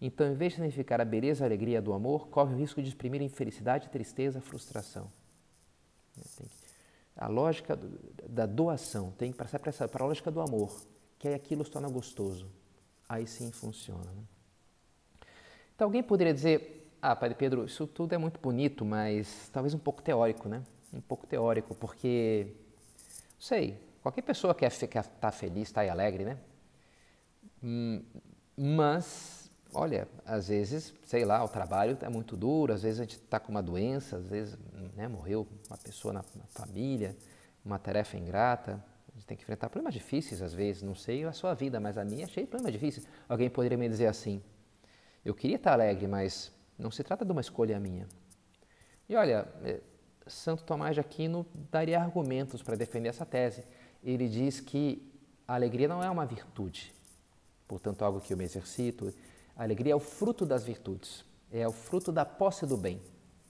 então, 0.00 0.26
em 0.26 0.34
vez 0.34 0.52
de 0.52 0.56
significar 0.56 1.00
a 1.00 1.04
beleza 1.04 1.42
e 1.42 1.44
a 1.44 1.46
alegria 1.46 1.80
do 1.80 1.92
amor, 1.92 2.26
corre 2.26 2.54
o 2.54 2.58
risco 2.58 2.82
de 2.82 2.88
exprimir 2.88 3.22
infelicidade, 3.22 3.88
tristeza, 3.88 4.40
frustração. 4.40 5.08
Que, 6.12 6.44
a 7.16 7.28
lógica 7.28 7.78
da 8.28 8.46
doação 8.46 9.12
tem 9.12 9.30
que 9.30 9.38
passar 9.38 9.60
para 9.60 10.02
a 10.02 10.06
lógica 10.08 10.28
do 10.28 10.40
amor, 10.40 10.76
que 11.20 11.28
aí 11.28 11.34
aquilo 11.34 11.64
se 11.64 11.70
torna 11.70 11.88
gostoso. 11.88 12.48
Aí 13.08 13.28
sim 13.28 13.52
funciona. 13.52 14.10
Né? 14.10 14.24
Então 15.76 15.86
alguém 15.86 16.02
poderia 16.02 16.34
dizer, 16.34 16.90
ah, 17.00 17.14
Padre 17.14 17.36
Pedro, 17.36 17.64
isso 17.64 17.86
tudo 17.86 18.12
é 18.12 18.18
muito 18.18 18.40
bonito, 18.40 18.84
mas 18.84 19.48
talvez 19.52 19.72
um 19.72 19.78
pouco 19.78 20.02
teórico, 20.02 20.48
né? 20.48 20.64
Um 20.96 21.00
pouco 21.00 21.26
teórico, 21.26 21.74
porque, 21.74 22.46
não 23.34 23.40
sei, 23.40 23.78
qualquer 24.02 24.22
pessoa 24.22 24.54
quer 24.54 24.68
estar 24.68 25.02
tá 25.02 25.30
feliz, 25.30 25.68
está 25.68 25.88
alegre, 25.90 26.24
né? 26.24 26.38
Hum, 27.62 28.02
mas 28.56 29.50
olha, 29.72 30.08
às 30.24 30.48
vezes, 30.48 30.94
sei 31.04 31.24
lá, 31.24 31.44
o 31.44 31.48
trabalho 31.48 31.98
é 32.00 32.08
muito 32.08 32.36
duro, 32.36 32.72
às 32.72 32.82
vezes 32.82 33.00
a 33.00 33.02
gente 33.02 33.16
está 33.16 33.38
com 33.38 33.50
uma 33.50 33.62
doença, 33.62 34.16
às 34.16 34.26
vezes 34.26 34.56
né, 34.94 35.06
morreu 35.06 35.46
uma 35.68 35.76
pessoa 35.76 36.12
na, 36.14 36.24
na, 36.34 36.44
família, 36.46 37.14
uma 37.64 37.78
tarefa 37.78 38.16
ingrata, 38.16 38.82
a 39.08 39.14
gente 39.14 39.26
tem 39.26 39.36
que 39.36 39.42
enfrentar 39.42 39.68
problemas 39.68 39.92
difíceis 39.92 40.40
às 40.40 40.54
vezes, 40.54 40.82
não 40.82 40.94
sei 40.94 41.24
a 41.24 41.32
sua 41.32 41.52
vida, 41.54 41.78
mas 41.78 41.98
a 41.98 42.04
minha 42.04 42.24
é 42.24 42.28
cheia 42.28 42.46
de 42.46 42.50
problemas 42.50 42.72
difíceis. 42.72 43.06
Alguém 43.28 43.50
poderia 43.50 43.76
me 43.76 43.88
dizer 43.88 44.06
assim, 44.06 44.42
eu 45.24 45.34
queria 45.34 45.56
estar 45.56 45.72
alegre, 45.72 46.06
mas 46.06 46.52
não 46.78 46.90
se 46.90 47.02
trata 47.02 47.24
de 47.24 47.32
uma 47.32 47.40
escolha 47.40 47.78
minha. 47.78 48.06
E 49.08 49.14
olha, 49.14 49.46
é, 49.62 49.80
Santo 50.26 50.64
Tomás 50.64 50.94
de 50.94 51.00
Aquino 51.00 51.46
daria 51.70 52.00
argumentos 52.00 52.62
para 52.62 52.76
defender 52.76 53.08
essa 53.08 53.24
tese. 53.24 53.64
Ele 54.02 54.28
diz 54.28 54.60
que 54.60 55.02
a 55.46 55.54
alegria 55.54 55.88
não 55.88 56.02
é 56.02 56.10
uma 56.10 56.26
virtude, 56.26 56.92
portanto, 57.68 58.04
algo 58.04 58.20
que 58.20 58.32
eu 58.32 58.36
me 58.36 58.44
exercito, 58.44 59.12
a 59.56 59.62
alegria 59.62 59.92
é 59.92 59.96
o 59.96 60.00
fruto 60.00 60.44
das 60.44 60.64
virtudes, 60.64 61.24
é 61.50 61.66
o 61.66 61.72
fruto 61.72 62.10
da 62.10 62.24
posse 62.24 62.66
do 62.66 62.76
bem, 62.76 63.00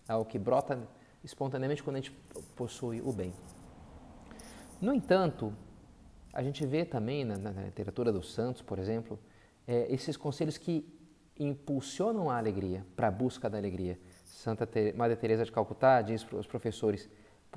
é 0.08 0.14
o 0.14 0.24
que 0.24 0.38
brota 0.38 0.78
espontaneamente 1.24 1.82
quando 1.82 1.96
a 1.96 2.00
gente 2.00 2.12
possui 2.54 3.00
o 3.00 3.12
bem. 3.12 3.32
No 4.80 4.92
entanto, 4.94 5.52
a 6.32 6.42
gente 6.42 6.64
vê 6.66 6.84
também 6.84 7.24
na, 7.24 7.38
na 7.38 7.62
literatura 7.62 8.12
dos 8.12 8.32
santos, 8.32 8.60
por 8.60 8.78
exemplo, 8.78 9.18
é, 9.66 9.92
esses 9.92 10.16
conselhos 10.16 10.58
que 10.58 10.86
impulsionam 11.38 12.30
a 12.30 12.36
alegria, 12.36 12.84
para 12.94 13.08
a 13.08 13.10
busca 13.10 13.48
da 13.48 13.58
alegria. 13.58 13.98
Santa 14.36 14.68
Madre 14.94 15.16
Teresa 15.16 15.46
de 15.46 15.50
Calcutá 15.50 16.02
diz 16.02 16.22
para 16.22 16.36
os 16.36 16.46
professores, 16.46 17.08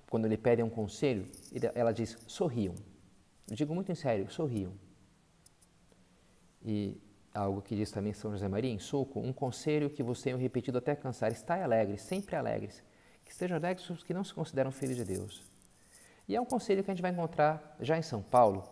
quando 0.09 0.29
lhe 0.29 0.37
pedem 0.37 0.63
um 0.63 0.69
conselho, 0.69 1.25
ela 1.75 1.91
diz, 1.91 2.17
sorriam. 2.25 2.73
Eu 3.49 3.55
digo 3.55 3.75
muito 3.75 3.91
em 3.91 3.95
sério, 3.95 4.31
sorriam. 4.31 4.71
E 6.63 6.97
algo 7.33 7.61
que 7.61 7.75
diz 7.75 7.91
também 7.91 8.13
São 8.13 8.31
José 8.31 8.47
Maria 8.47 8.71
em 8.71 8.79
Suco, 8.79 9.19
um 9.19 9.33
conselho 9.33 9.89
que 9.89 10.01
vos 10.01 10.21
tenho 10.21 10.37
repetido 10.37 10.77
até 10.77 10.95
cansar, 10.95 11.33
estai 11.33 11.61
alegres, 11.61 12.01
sempre 12.01 12.37
alegres, 12.37 12.81
que 13.25 13.31
estejam 13.31 13.57
alegres 13.57 13.89
os 13.89 14.01
que 14.01 14.13
não 14.13 14.23
se 14.23 14.33
consideram 14.33 14.71
filhos 14.71 14.95
de 14.95 15.03
Deus. 15.03 15.43
E 16.29 16.35
é 16.35 16.39
um 16.39 16.45
conselho 16.45 16.81
que 16.81 16.89
a 16.89 16.93
gente 16.93 17.01
vai 17.01 17.11
encontrar 17.11 17.75
já 17.81 17.97
em 17.97 18.01
São 18.01 18.21
Paulo, 18.21 18.63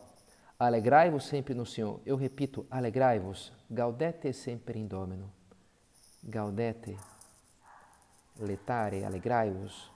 alegrai-vos 0.57 1.25
sempre 1.25 1.53
no 1.53 1.65
Senhor. 1.65 1.99
Eu 2.05 2.15
repito, 2.15 2.65
alegrai-vos, 2.71 3.51
gaudete 3.69 4.31
sempre 4.31 4.79
in 4.79 4.87
Domino. 4.87 5.29
Gaudete, 6.23 6.95
letare, 8.39 9.03
alegrai-vos, 9.03 9.91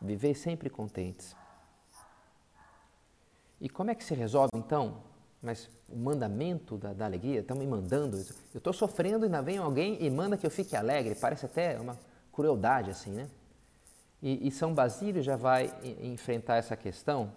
vivei 0.00 0.34
sempre 0.34 0.68
contentes. 0.70 1.36
E 3.60 3.68
como 3.68 3.90
é 3.90 3.94
que 3.94 4.04
se 4.04 4.14
resolve 4.14 4.50
então 4.54 5.02
mas 5.42 5.68
o 5.88 5.96
mandamento 5.96 6.78
da, 6.78 6.92
da 6.92 7.04
alegria, 7.04 7.40
estão 7.40 7.56
me 7.56 7.66
mandando. 7.66 8.16
Eu 8.54 8.58
estou 8.58 8.72
sofrendo 8.72 9.24
e 9.24 9.26
ainda 9.26 9.42
vem 9.42 9.58
alguém 9.58 9.98
e 10.00 10.08
manda 10.08 10.36
que 10.36 10.46
eu 10.46 10.50
fique 10.50 10.76
alegre. 10.76 11.16
Parece 11.16 11.46
até 11.46 11.78
uma 11.80 11.98
crueldade 12.32 12.90
assim, 12.90 13.10
né? 13.10 13.28
E, 14.22 14.46
e 14.46 14.50
São 14.52 14.72
Basílio 14.72 15.20
já 15.20 15.34
vai 15.34 15.74
enfrentar 16.00 16.56
essa 16.56 16.76
questão, 16.76 17.32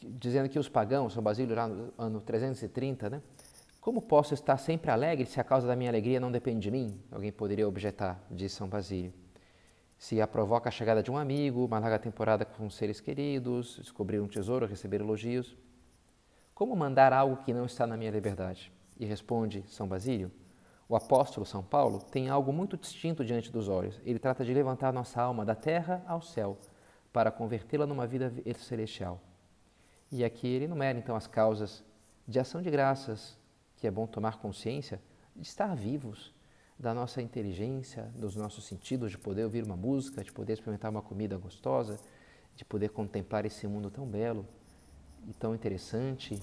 dizendo 0.00 0.48
que 0.48 0.58
os 0.58 0.70
pagãos, 0.70 1.12
São 1.12 1.22
Basílio 1.22 1.54
já 1.54 1.68
no 1.68 1.92
ano 1.98 2.18
330, 2.22 3.10
né? 3.10 3.22
Como 3.80 4.02
posso 4.02 4.34
estar 4.34 4.58
sempre 4.58 4.90
alegre 4.90 5.24
se 5.24 5.40
a 5.40 5.44
causa 5.44 5.66
da 5.66 5.74
minha 5.74 5.88
alegria 5.90 6.20
não 6.20 6.30
depende 6.30 6.60
de 6.60 6.70
mim? 6.70 7.00
Alguém 7.10 7.32
poderia 7.32 7.66
objetar, 7.66 8.22
diz 8.30 8.52
São 8.52 8.68
Basílio. 8.68 9.10
se 9.96 10.20
a 10.20 10.26
provoca 10.26 10.68
a 10.68 10.72
chegada 10.72 11.02
de 11.02 11.10
um 11.10 11.16
amigo, 11.16 11.64
uma 11.64 11.78
larga 11.78 11.98
temporada 11.98 12.44
com 12.44 12.68
seres 12.68 13.00
queridos, 13.00 13.78
descobrir 13.80 14.20
um 14.20 14.28
tesouro, 14.28 14.66
receber 14.66 15.00
elogios. 15.00 15.56
Como 16.54 16.76
mandar 16.76 17.12
algo 17.14 17.38
que 17.42 17.54
não 17.54 17.64
está 17.64 17.86
na 17.86 17.96
minha 17.96 18.10
liberdade? 18.10 18.70
E 18.98 19.06
responde 19.06 19.64
São 19.66 19.88
Basílio, 19.88 20.30
o 20.86 20.94
apóstolo 20.94 21.46
São 21.46 21.62
Paulo 21.62 22.00
tem 22.02 22.28
algo 22.28 22.52
muito 22.52 22.76
distinto 22.76 23.24
diante 23.24 23.50
dos 23.50 23.66
olhos. 23.66 23.98
Ele 24.04 24.18
trata 24.18 24.44
de 24.44 24.52
levantar 24.52 24.92
nossa 24.92 25.22
alma 25.22 25.42
da 25.42 25.54
terra 25.54 26.04
ao 26.06 26.20
céu 26.20 26.58
para 27.10 27.30
convertê-la 27.30 27.86
numa 27.86 28.06
vida 28.06 28.30
celestial. 28.56 29.22
E 30.12 30.22
aqui 30.22 30.48
ele 30.48 30.66
enumera 30.66 30.98
então 30.98 31.16
as 31.16 31.26
causas 31.26 31.82
de 32.28 32.38
ação 32.38 32.60
de 32.60 32.70
graças, 32.70 33.39
que 33.80 33.86
é 33.86 33.90
bom 33.90 34.06
tomar 34.06 34.38
consciência 34.38 35.00
de 35.34 35.42
estar 35.42 35.74
vivos, 35.74 36.32
da 36.78 36.94
nossa 36.94 37.20
inteligência, 37.20 38.04
dos 38.16 38.34
nossos 38.34 38.64
sentidos, 38.64 39.10
de 39.10 39.18
poder 39.18 39.44
ouvir 39.44 39.62
uma 39.64 39.76
música, 39.76 40.24
de 40.24 40.32
poder 40.32 40.54
experimentar 40.54 40.90
uma 40.90 41.02
comida 41.02 41.36
gostosa, 41.36 41.98
de 42.56 42.64
poder 42.64 42.88
contemplar 42.88 43.44
esse 43.44 43.66
mundo 43.66 43.90
tão 43.90 44.06
belo 44.06 44.46
e 45.28 45.34
tão 45.34 45.54
interessante 45.54 46.40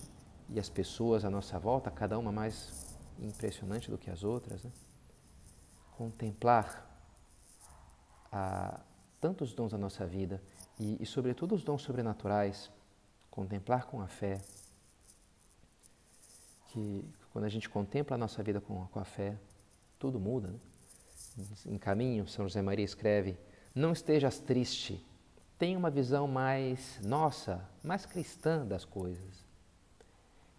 e 0.50 0.60
as 0.60 0.70
pessoas 0.70 1.26
à 1.26 1.30
nossa 1.30 1.58
volta, 1.58 1.90
cada 1.90 2.20
uma 2.20 2.32
mais 2.32 2.96
impressionante 3.20 3.90
do 3.90 3.98
que 3.98 4.12
as 4.12 4.24
outras. 4.24 4.64
Né? 4.64 4.72
Contemplar 5.98 6.88
a, 8.32 8.80
tantos 9.20 9.54
dons 9.54 9.72
da 9.72 9.78
nossa 9.78 10.06
vida 10.06 10.42
e, 10.80 11.02
e, 11.02 11.06
sobretudo, 11.06 11.56
os 11.56 11.64
dons 11.64 11.82
sobrenaturais. 11.82 12.72
Contemplar 13.32 13.86
com 13.86 14.02
a 14.02 14.08
fé. 14.08 14.42
Que 16.68 17.04
quando 17.38 17.46
a 17.46 17.50
gente 17.50 17.70
contempla 17.70 18.16
a 18.16 18.18
nossa 18.18 18.42
vida 18.42 18.60
com, 18.60 18.88
com 18.88 19.00
a 19.00 19.06
fé, 19.06 19.38
tudo 20.00 20.20
muda. 20.20 20.48
Né? 20.48 21.46
Em 21.68 21.78
caminho, 21.78 22.28
São 22.28 22.48
José 22.48 22.64
Maria 22.64 22.84
escreve: 22.84 23.38
Não 23.76 23.92
estejas 23.94 24.40
triste, 24.40 25.06
tenha 25.56 25.78
uma 25.78 25.92
visão 25.92 26.28
mais 26.28 27.00
nossa, 27.04 27.64
mais 27.84 28.08
cristã 28.08 28.66
das 28.66 28.84
coisas. 28.84 29.46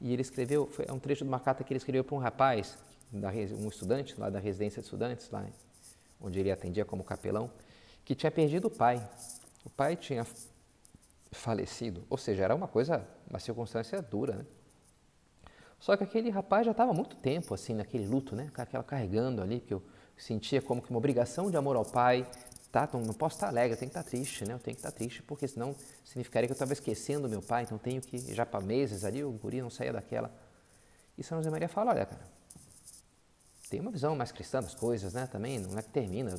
E 0.01 0.13
ele 0.13 0.23
escreveu, 0.23 0.69
foi 0.69 0.87
um 0.89 1.01
trecho 1.01 1.25
de 1.25 1.29
uma 1.29 1.41
carta 1.41 1.65
que 1.65 1.73
ele 1.73 1.79
escreveu 1.79 2.05
para 2.05 2.15
um 2.15 2.21
rapaz, 2.21 2.79
um 3.13 3.67
estudante 3.67 4.15
lá 4.17 4.31
da 4.31 4.39
residência 4.39 4.81
de 4.81 4.87
estudantes, 4.87 5.29
lá 5.31 5.45
onde 6.21 6.39
ele 6.39 6.53
atendia 6.53 6.85
como 6.85 7.03
capelão, 7.03 7.51
que 8.05 8.15
tinha 8.15 8.31
perdido 8.31 8.69
o 8.69 8.71
pai. 8.71 9.05
O 9.65 9.71
pai 9.71 9.97
tinha 9.97 10.25
falecido, 11.33 12.05
ou 12.09 12.17
seja, 12.17 12.45
era 12.45 12.55
uma 12.55 12.69
coisa, 12.69 13.05
uma 13.29 13.41
circunstância 13.41 14.01
dura, 14.01 14.37
né? 14.37 14.47
Só 15.79 15.97
que 15.97 16.05
aquele 16.05 16.29
rapaz 16.31 16.67
já 16.67 16.73
estava 16.73 16.93
muito 16.93 17.17
tempo 17.17 17.55
assim 17.55 17.75
naquele 17.75 18.07
luto, 18.07 18.35
né? 18.35 18.51
Aquela 18.55 18.83
carregando 18.83 19.41
ali, 19.41 19.61
que 19.61 19.73
eu 19.73 19.83
sentia 20.17 20.61
como 20.61 20.83
que 20.83 20.91
uma 20.91 20.99
obrigação 20.99 21.51
de 21.51 21.57
amor 21.57 21.77
ao 21.77 21.85
pai. 21.85 22.27
Tá, 22.71 22.85
então 22.85 23.01
não 23.01 23.15
posso 23.15 23.37
estar 23.37 23.49
alegre, 23.49 23.75
eu 23.75 23.79
tenho 23.79 23.91
que 23.91 23.99
estar 23.99 24.09
triste, 24.09 24.45
né? 24.45 24.53
Eu 24.53 24.59
tenho 24.59 24.75
que 24.75 24.81
estar 24.81 24.93
triste, 24.93 25.23
porque 25.23 25.49
senão 25.49 25.75
significaria 26.05 26.47
que 26.47 26.53
eu 26.53 26.55
estava 26.55 26.75
esquecendo 26.75 27.27
meu 27.27 27.41
pai, 27.41 27.63
então 27.63 27.79
tenho 27.79 28.03
que, 28.03 28.19
já 28.35 28.45
para 28.45 28.61
meses 28.61 29.05
ali, 29.05 29.25
o 29.25 29.31
guri 29.31 29.63
não 29.63 29.71
saía 29.71 29.93
daquela. 29.93 30.31
E 31.17 31.23
São 31.23 31.39
José 31.39 31.49
Maria 31.49 31.67
fala, 31.67 31.93
olha, 31.93 32.05
cara, 32.05 32.29
tem 33.71 33.81
uma 33.81 33.91
visão 33.91 34.15
mais 34.15 34.31
cristã 34.33 34.61
das 34.61 34.75
coisas, 34.75 35.15
né? 35.15 35.27
Também 35.27 35.59
não 35.59 35.79
é 35.79 35.83
que 35.83 35.89
termina, 35.89 36.37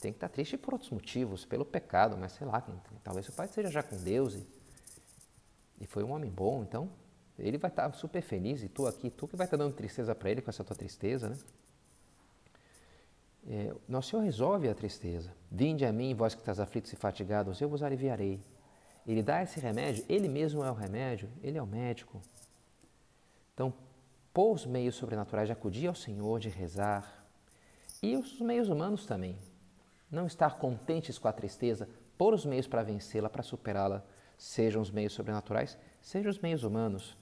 tem 0.00 0.12
que 0.12 0.16
estar 0.16 0.28
triste 0.28 0.56
por 0.56 0.74
outros 0.74 0.90
motivos, 0.90 1.44
pelo 1.44 1.64
pecado, 1.64 2.16
mas 2.18 2.32
sei 2.32 2.48
lá, 2.48 2.60
talvez 3.04 3.28
o 3.28 3.32
pai 3.32 3.46
esteja 3.46 3.70
já 3.70 3.82
com 3.82 3.96
Deus 3.96 4.34
e, 4.34 4.46
e 5.80 5.86
foi 5.86 6.02
um 6.02 6.10
homem 6.10 6.30
bom, 6.30 6.64
então 6.64 6.90
ele 7.40 7.58
vai 7.58 7.70
estar 7.70 7.92
super 7.94 8.22
feliz 8.22 8.62
e 8.62 8.68
tu 8.68 8.86
aqui, 8.86 9.10
tu 9.10 9.26
que 9.26 9.36
vai 9.36 9.46
estar 9.46 9.56
dando 9.56 9.74
tristeza 9.74 10.14
para 10.14 10.30
ele 10.30 10.42
com 10.42 10.50
essa 10.50 10.62
tua 10.62 10.76
tristeza, 10.76 11.28
né? 11.30 11.38
É, 13.48 13.74
Nosso 13.88 14.10
Senhor 14.10 14.22
resolve 14.22 14.68
a 14.68 14.74
tristeza. 14.74 15.32
Vinde 15.50 15.84
a 15.84 15.92
mim, 15.92 16.14
vós 16.14 16.34
que 16.34 16.40
estás 16.40 16.60
aflitos 16.60 16.92
e 16.92 16.96
fatigados, 16.96 17.60
eu 17.60 17.68
vos 17.68 17.82
aliviarei. 17.82 18.40
Ele 19.06 19.22
dá 19.22 19.42
esse 19.42 19.58
remédio, 19.58 20.04
ele 20.08 20.28
mesmo 20.28 20.62
é 20.62 20.70
o 20.70 20.74
remédio, 20.74 21.28
ele 21.42 21.56
é 21.56 21.62
o 21.62 21.66
médico. 21.66 22.20
Então, 23.54 23.72
por 24.32 24.52
os 24.52 24.66
meios 24.66 24.94
sobrenaturais 24.94 25.48
de 25.48 25.52
acudir 25.52 25.88
ao 25.88 25.94
Senhor, 25.94 26.38
de 26.38 26.48
rezar, 26.48 27.26
e 28.02 28.16
os 28.16 28.40
meios 28.40 28.68
humanos 28.68 29.06
também. 29.06 29.36
Não 30.10 30.26
estar 30.26 30.58
contentes 30.58 31.18
com 31.18 31.28
a 31.28 31.32
tristeza, 31.32 31.88
por 32.16 32.34
os 32.34 32.44
meios 32.44 32.66
para 32.66 32.82
vencê-la, 32.82 33.28
para 33.28 33.42
superá-la, 33.42 34.04
sejam 34.36 34.80
os 34.80 34.90
meios 34.90 35.12
sobrenaturais, 35.12 35.76
sejam 36.00 36.30
os 36.30 36.38
meios 36.38 36.64
humanos 36.64 37.16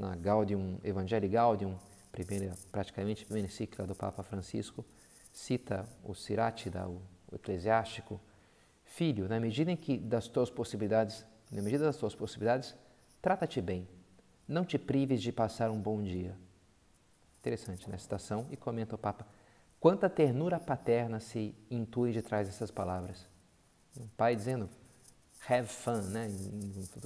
na 0.00 0.16
Gaudium, 0.16 0.78
Evangelii 0.82 1.28
Gaudium, 1.28 1.76
primeira, 2.10 2.54
praticamente 2.72 3.24
primeira 3.24 3.46
encíclica 3.46 3.86
do 3.86 3.94
Papa 3.94 4.22
Francisco, 4.22 4.84
cita 5.30 5.86
o 6.02 6.14
Sirátida, 6.14 6.88
o, 6.88 7.02
o 7.30 7.36
eclesiástico, 7.36 8.18
filho, 8.82 9.28
na 9.28 9.38
medida 9.38 9.70
em 9.70 9.76
que 9.76 9.98
das 9.98 10.26
tuas 10.26 10.50
possibilidades, 10.50 11.24
na 11.52 11.60
medida 11.60 11.84
das 11.84 11.96
tuas 11.96 12.14
possibilidades, 12.14 12.74
trata-te 13.20 13.60
bem, 13.60 13.86
não 14.48 14.64
te 14.64 14.78
prives 14.78 15.22
de 15.22 15.30
passar 15.30 15.70
um 15.70 15.78
bom 15.78 16.02
dia. 16.02 16.34
Interessante, 17.38 17.88
né? 17.88 17.96
Citação 17.98 18.46
e 18.50 18.56
comenta 18.56 18.94
o 18.94 18.98
Papa. 18.98 19.26
Quanta 19.78 20.10
ternura 20.10 20.58
paterna 20.58 21.20
se 21.20 21.54
intui 21.70 22.12
de 22.12 22.20
trás 22.20 22.46
dessas 22.46 22.70
palavras. 22.70 23.26
Um 23.96 24.08
pai 24.08 24.34
dizendo, 24.34 24.68
have 25.48 25.68
fun, 25.68 26.02
né? 26.02 26.28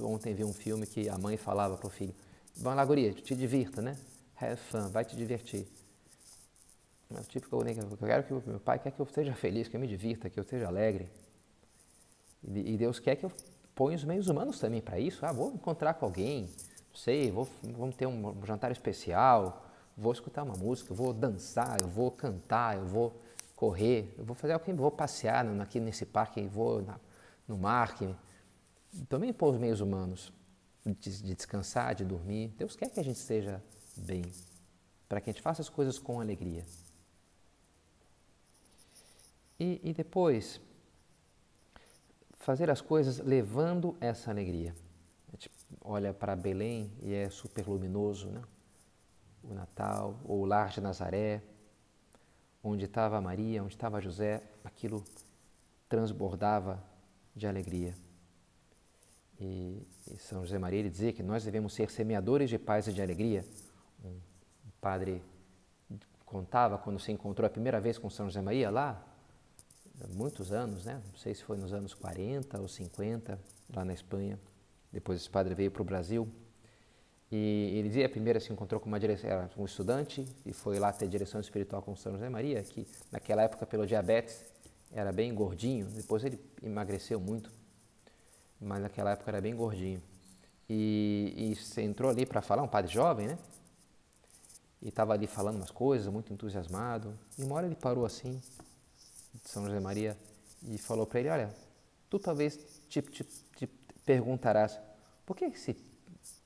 Ontem 0.01 0.33
vi 0.33 0.43
um 0.43 0.53
filme 0.53 0.85
que 0.85 1.07
a 1.07 1.17
mãe 1.17 1.37
falava 1.37 1.77
para 1.77 1.87
o 1.87 1.89
filho, 1.89 2.13
Vamos 2.57 2.77
lá, 2.77 2.85
guria, 2.85 3.13
te 3.13 3.35
divirta, 3.35 3.81
né? 3.81 3.97
Have 4.39 4.55
fun, 4.55 4.87
vai 4.89 5.03
te 5.03 5.15
divertir. 5.15 5.67
É 7.13 7.19
o 7.19 7.23
típico, 7.23 7.55
eu 7.55 7.97
quero 7.97 8.23
que 8.23 8.49
meu 8.49 8.59
pai 8.59 8.79
quer 8.79 8.91
que 8.91 8.99
eu 8.99 9.05
seja 9.05 9.33
feliz, 9.33 9.67
que 9.67 9.75
eu 9.75 9.79
me 9.79 9.87
divirta, 9.87 10.29
que 10.29 10.39
eu 10.39 10.43
seja 10.43 10.67
alegre. 10.67 11.09
E 12.43 12.77
Deus 12.77 12.97
quer 12.97 13.17
que 13.17 13.25
eu 13.25 13.31
ponha 13.75 13.97
os 13.97 14.03
meios 14.03 14.27
humanos 14.27 14.57
também 14.57 14.81
para 14.81 14.97
isso. 14.97 15.25
Ah, 15.25 15.33
vou 15.33 15.53
encontrar 15.53 15.95
com 15.95 16.05
alguém, 16.05 16.43
não 16.89 16.95
sei, 16.95 17.29
vou, 17.29 17.47
vamos 17.61 17.95
ter 17.95 18.07
um 18.07 18.35
jantar 18.45 18.71
especial, 18.71 19.65
vou 19.95 20.13
escutar 20.13 20.43
uma 20.43 20.55
música, 20.55 20.93
vou 20.93 21.13
dançar, 21.13 21.79
eu 21.81 21.87
vou 21.87 22.09
cantar, 22.09 22.77
eu 22.77 22.85
vou 22.85 23.21
correr, 23.55 24.13
eu 24.17 24.23
vou 24.23 24.35
fazer 24.35 24.53
algo, 24.53 24.75
vou 24.75 24.91
passear 24.91 25.45
aqui 25.61 25.79
nesse 25.79 26.05
parque, 26.05 26.41
vou 26.47 26.81
na, 26.81 26.99
no 27.47 27.57
mar. 27.57 27.97
Também 29.09 29.33
pôr 29.33 29.53
os 29.53 29.59
meios 29.59 29.81
humanos 29.81 30.31
de, 30.85 31.21
de 31.21 31.35
descansar, 31.35 31.95
de 31.95 32.05
dormir. 32.05 32.49
Deus 32.57 32.75
quer 32.75 32.89
que 32.89 32.99
a 32.99 33.03
gente 33.03 33.17
esteja 33.17 33.63
bem, 33.97 34.23
para 35.09 35.19
que 35.19 35.29
a 35.29 35.33
gente 35.33 35.41
faça 35.41 35.61
as 35.61 35.69
coisas 35.69 35.97
com 35.97 36.19
alegria. 36.19 36.65
E, 39.59 39.79
e, 39.83 39.93
depois, 39.93 40.59
fazer 42.33 42.69
as 42.69 42.81
coisas 42.81 43.19
levando 43.19 43.95
essa 43.99 44.29
alegria. 44.29 44.75
A 45.29 45.31
gente 45.31 45.49
olha 45.81 46.13
para 46.13 46.35
Belém 46.35 46.91
e 47.01 47.13
é 47.13 47.29
super 47.29 47.67
luminoso, 47.67 48.29
né? 48.29 48.41
O 49.43 49.53
Natal, 49.53 50.19
ou 50.25 50.41
o 50.41 50.45
Lar 50.45 50.69
de 50.69 50.81
Nazaré, 50.81 51.41
onde 52.63 52.85
estava 52.85 53.21
Maria, 53.21 53.63
onde 53.63 53.75
estava 53.75 54.01
José, 54.01 54.43
aquilo 54.63 55.03
transbordava 55.87 56.83
de 57.35 57.47
alegria. 57.47 57.95
E, 59.39 59.85
e 60.11 60.17
São 60.17 60.43
José 60.43 60.57
Maria 60.57 60.79
ele 60.79 60.89
dizia 60.89 61.11
que 61.11 61.21
nós 61.21 61.43
devemos 61.43 61.73
ser 61.73 61.89
semeadores 61.89 62.49
de 62.49 62.57
paz 62.57 62.87
e 62.87 62.93
de 62.93 63.01
alegria. 63.01 63.45
Um, 64.03 64.17
padre 64.79 65.21
contava 66.25 66.77
quando 66.77 66.99
se 66.99 67.11
encontrou 67.11 67.45
a 67.45 67.49
primeira 67.49 67.79
vez 67.79 67.97
com 67.97 68.09
São 68.09 68.27
José 68.27 68.41
Maria 68.41 68.69
lá, 68.69 69.03
muitos 70.09 70.51
anos, 70.51 70.85
né? 70.85 71.01
não 71.07 71.17
sei 71.17 71.33
se 71.33 71.43
foi 71.43 71.57
nos 71.57 71.73
anos 71.73 71.93
40 71.93 72.59
ou 72.59 72.67
50, 72.67 73.39
lá 73.73 73.85
na 73.85 73.93
Espanha. 73.93 74.39
Depois 74.91 75.19
esse 75.19 75.29
padre 75.29 75.53
veio 75.53 75.71
para 75.71 75.81
o 75.81 75.85
Brasil. 75.85 76.27
E 77.31 77.71
ele 77.77 77.87
dizia, 77.87 78.05
a 78.05 78.09
primeira 78.09 78.39
se 78.39 78.51
encontrou 78.53 78.79
com 78.79 78.87
uma 78.87 78.99
direção, 78.99 79.29
era 79.29 79.49
um 79.57 79.65
estudante 79.65 80.25
e 80.45 80.53
foi 80.53 80.79
lá 80.79 80.93
ter 80.93 81.07
direção 81.07 81.41
espiritual 81.41 81.81
com 81.81 81.95
São 81.95 82.13
José 82.13 82.29
Maria, 82.29 82.61
que 82.63 82.87
naquela 83.11 83.41
época, 83.41 83.65
pelo 83.65 83.85
diabetes, 83.85 84.45
era 84.91 85.11
bem 85.11 85.33
gordinho. 85.33 85.87
Depois 85.87 86.23
ele 86.23 86.39
emagreceu 86.61 87.19
muito 87.19 87.51
mas 88.59 88.81
naquela 88.81 89.11
época 89.11 89.31
era 89.31 89.41
bem 89.41 89.55
gordinho. 89.55 90.01
E, 90.69 91.33
e 91.35 91.55
você 91.55 91.81
entrou 91.81 92.09
ali 92.09 92.25
para 92.25 92.41
falar, 92.41 92.63
um 92.63 92.67
padre 92.67 92.91
jovem, 92.91 93.27
né? 93.27 93.37
E 94.81 94.89
estava 94.89 95.13
ali 95.13 95.27
falando 95.27 95.57
umas 95.57 95.71
coisas, 95.71 96.11
muito 96.11 96.33
entusiasmado. 96.33 97.17
E 97.37 97.43
uma 97.43 97.55
hora 97.55 97.65
ele 97.65 97.75
parou 97.75 98.05
assim, 98.05 98.41
de 99.33 99.49
São 99.49 99.65
José 99.65 99.79
Maria, 99.79 100.17
e 100.67 100.77
falou 100.77 101.05
para 101.05 101.19
ele: 101.19 101.29
Olha, 101.29 101.49
tu 102.09 102.19
talvez 102.19 102.57
te, 102.89 103.01
te, 103.01 103.23
te 103.23 103.67
perguntarás, 104.05 104.79
por 105.25 105.35
que 105.35 105.45
esse 105.45 105.75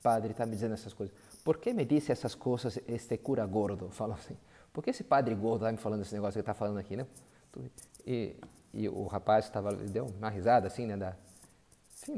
padre 0.02 0.32
está 0.32 0.46
me 0.46 0.54
dizendo 0.54 0.74
essas 0.74 0.94
coisas? 0.94 1.16
Por 1.44 1.58
que 1.58 1.74
me 1.74 1.86
disse 1.86 2.12
essas 2.12 2.36
coisas 2.36 2.80
este 2.88 3.18
cura 3.18 3.46
gordo? 3.46 3.90
Fala 3.92 4.16
assim. 4.16 4.38
Por 4.72 4.84
que 4.84 4.92
esse 4.92 5.04
padre 5.04 5.34
gordo 5.34 5.66
está 5.66 5.72
me 5.72 5.78
falando 5.78 6.02
esse 6.02 6.14
negócio 6.14 6.34
que 6.34 6.40
ele 6.40 6.44
está 6.44 6.54
falando 6.54 6.78
aqui, 6.78 6.96
né? 6.96 7.08
E, 8.06 8.36
e 8.74 8.88
o 8.88 9.08
rapaz 9.08 9.46
estava, 9.46 9.74
deu 9.74 10.06
uma 10.06 10.30
risada 10.30 10.68
assim, 10.68 10.86
né? 10.86 10.96
Da, 10.96 11.16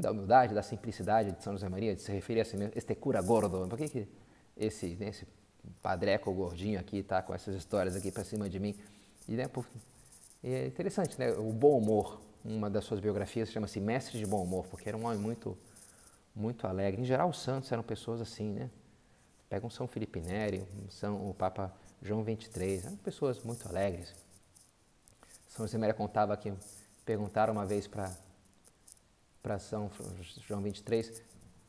da 0.00 0.10
humildade, 0.10 0.54
da 0.54 0.62
simplicidade 0.62 1.32
de 1.32 1.42
São 1.42 1.52
José 1.52 1.68
Maria, 1.68 1.94
de 1.94 2.02
se 2.02 2.12
referir 2.12 2.40
a 2.40 2.44
si 2.44 2.56
mesmo, 2.56 2.72
este 2.76 2.94
cura 2.94 3.20
gordo, 3.20 3.66
por 3.68 3.78
que, 3.78 3.88
que 3.88 4.08
esse, 4.56 4.94
né, 4.96 5.08
esse 5.08 5.26
padreco 5.80 6.32
gordinho 6.32 6.78
aqui 6.78 6.98
está 6.98 7.22
com 7.22 7.34
essas 7.34 7.54
histórias 7.54 7.96
aqui 7.96 8.10
para 8.10 8.24
cima 8.24 8.48
de 8.48 8.58
mim? 8.58 8.76
E, 9.28 9.32
né, 9.32 9.48
por, 9.48 9.66
é 10.42 10.66
interessante, 10.66 11.18
né, 11.18 11.32
o 11.32 11.52
bom 11.52 11.78
humor, 11.78 12.20
uma 12.44 12.68
das 12.68 12.84
suas 12.84 13.00
biografias 13.00 13.50
chama-se 13.50 13.80
Mestre 13.80 14.18
de 14.18 14.26
Bom 14.26 14.42
Humor, 14.42 14.66
porque 14.66 14.88
era 14.88 14.96
um 14.96 15.06
homem 15.06 15.18
muito, 15.18 15.56
muito 16.34 16.66
alegre. 16.66 17.00
Em 17.00 17.04
geral, 17.04 17.28
os 17.28 17.40
santos 17.40 17.70
eram 17.70 17.82
pessoas 17.82 18.20
assim, 18.20 18.50
né? 18.50 18.68
Pega 19.48 19.64
um 19.64 19.70
São 19.70 19.86
Felipe 19.86 20.20
Neri, 20.20 20.66
um 20.84 20.90
São, 20.90 21.28
o 21.28 21.34
Papa 21.34 21.72
João 22.00 22.24
XXIII, 22.24 22.82
eram 22.84 22.96
pessoas 22.96 23.40
muito 23.44 23.68
alegres. 23.68 24.12
São 25.48 25.66
José 25.66 25.78
Maria 25.78 25.94
contava 25.94 26.36
que 26.36 26.52
perguntaram 27.04 27.52
uma 27.52 27.66
vez 27.66 27.86
para 27.86 28.10
São 29.58 29.90
João 30.46 30.62
XXIII, 30.62 31.22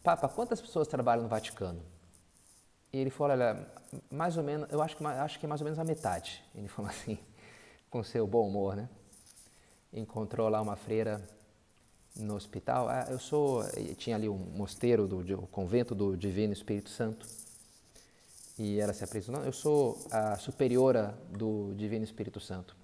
Papa, 0.03 0.27
quantas 0.27 0.61
pessoas 0.61 0.87
trabalham 0.87 1.23
no 1.23 1.29
Vaticano? 1.29 1.81
E 2.91 2.97
ele 2.97 3.09
falou, 3.09 3.31
olha, 3.31 3.67
mais 4.11 4.37
ou 4.37 4.43
menos, 4.43 4.71
eu 4.71 4.81
acho 4.81 4.95
que, 4.95 5.03
acho 5.03 5.39
que 5.39 5.47
mais 5.47 5.61
ou 5.61 5.65
menos 5.65 5.79
a 5.79 5.83
metade. 5.83 6.43
Ele 6.53 6.67
falou 6.67 6.91
assim, 6.91 7.17
com 7.89 8.03
seu 8.03 8.27
bom 8.27 8.47
humor, 8.47 8.75
né? 8.75 8.87
Encontrou 9.91 10.49
lá 10.49 10.61
uma 10.61 10.75
freira 10.75 11.27
no 12.15 12.35
hospital. 12.35 12.89
Ah, 12.89 13.07
eu 13.09 13.17
sou, 13.17 13.63
tinha 13.97 14.15
ali 14.15 14.29
um 14.29 14.37
mosteiro, 14.37 15.07
do, 15.07 15.19
o 15.39 15.47
convento 15.47 15.95
do 15.95 16.15
Divino 16.15 16.53
Espírito 16.53 16.89
Santo. 16.89 17.25
E 18.59 18.79
ela 18.79 18.93
se 18.93 19.03
apresentou, 19.03 19.43
eu 19.43 19.53
sou 19.53 19.97
a 20.11 20.37
superiora 20.37 21.17
do 21.29 21.73
Divino 21.75 22.03
Espírito 22.03 22.39
Santo. 22.39 22.75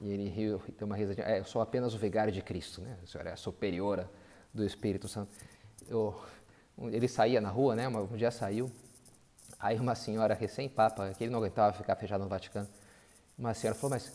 E 0.00 0.10
ele 0.10 0.28
riu, 0.28 0.60
deu 0.78 0.86
uma 0.86 0.96
risadinha, 0.96 1.26
é, 1.26 1.38
eu 1.40 1.44
sou 1.44 1.62
apenas 1.62 1.94
o 1.94 1.98
vigário 1.98 2.32
de 2.32 2.42
Cristo, 2.42 2.80
né? 2.80 2.98
A 3.02 3.06
senhora 3.06 3.30
é 3.30 3.32
a 3.32 3.36
superiora 3.36 4.10
do 4.52 4.64
Espírito 4.64 5.08
Santo. 5.08 5.30
Eu, 5.88 6.14
ele 6.78 7.08
saía 7.08 7.40
na 7.40 7.50
rua, 7.50 7.74
né? 7.74 7.88
Um 7.88 8.16
dia 8.16 8.30
saiu, 8.30 8.70
Aí 9.64 9.78
uma 9.78 9.94
senhora 9.94 10.34
recém-papa, 10.34 11.14
que 11.14 11.24
ele 11.24 11.30
não 11.30 11.38
aguentava 11.38 11.72
ficar 11.72 11.96
fechado 11.96 12.22
no 12.22 12.28
Vaticano, 12.28 12.68
uma 13.38 13.54
senhora 13.54 13.74
falou, 13.74 13.92
mas 13.92 14.12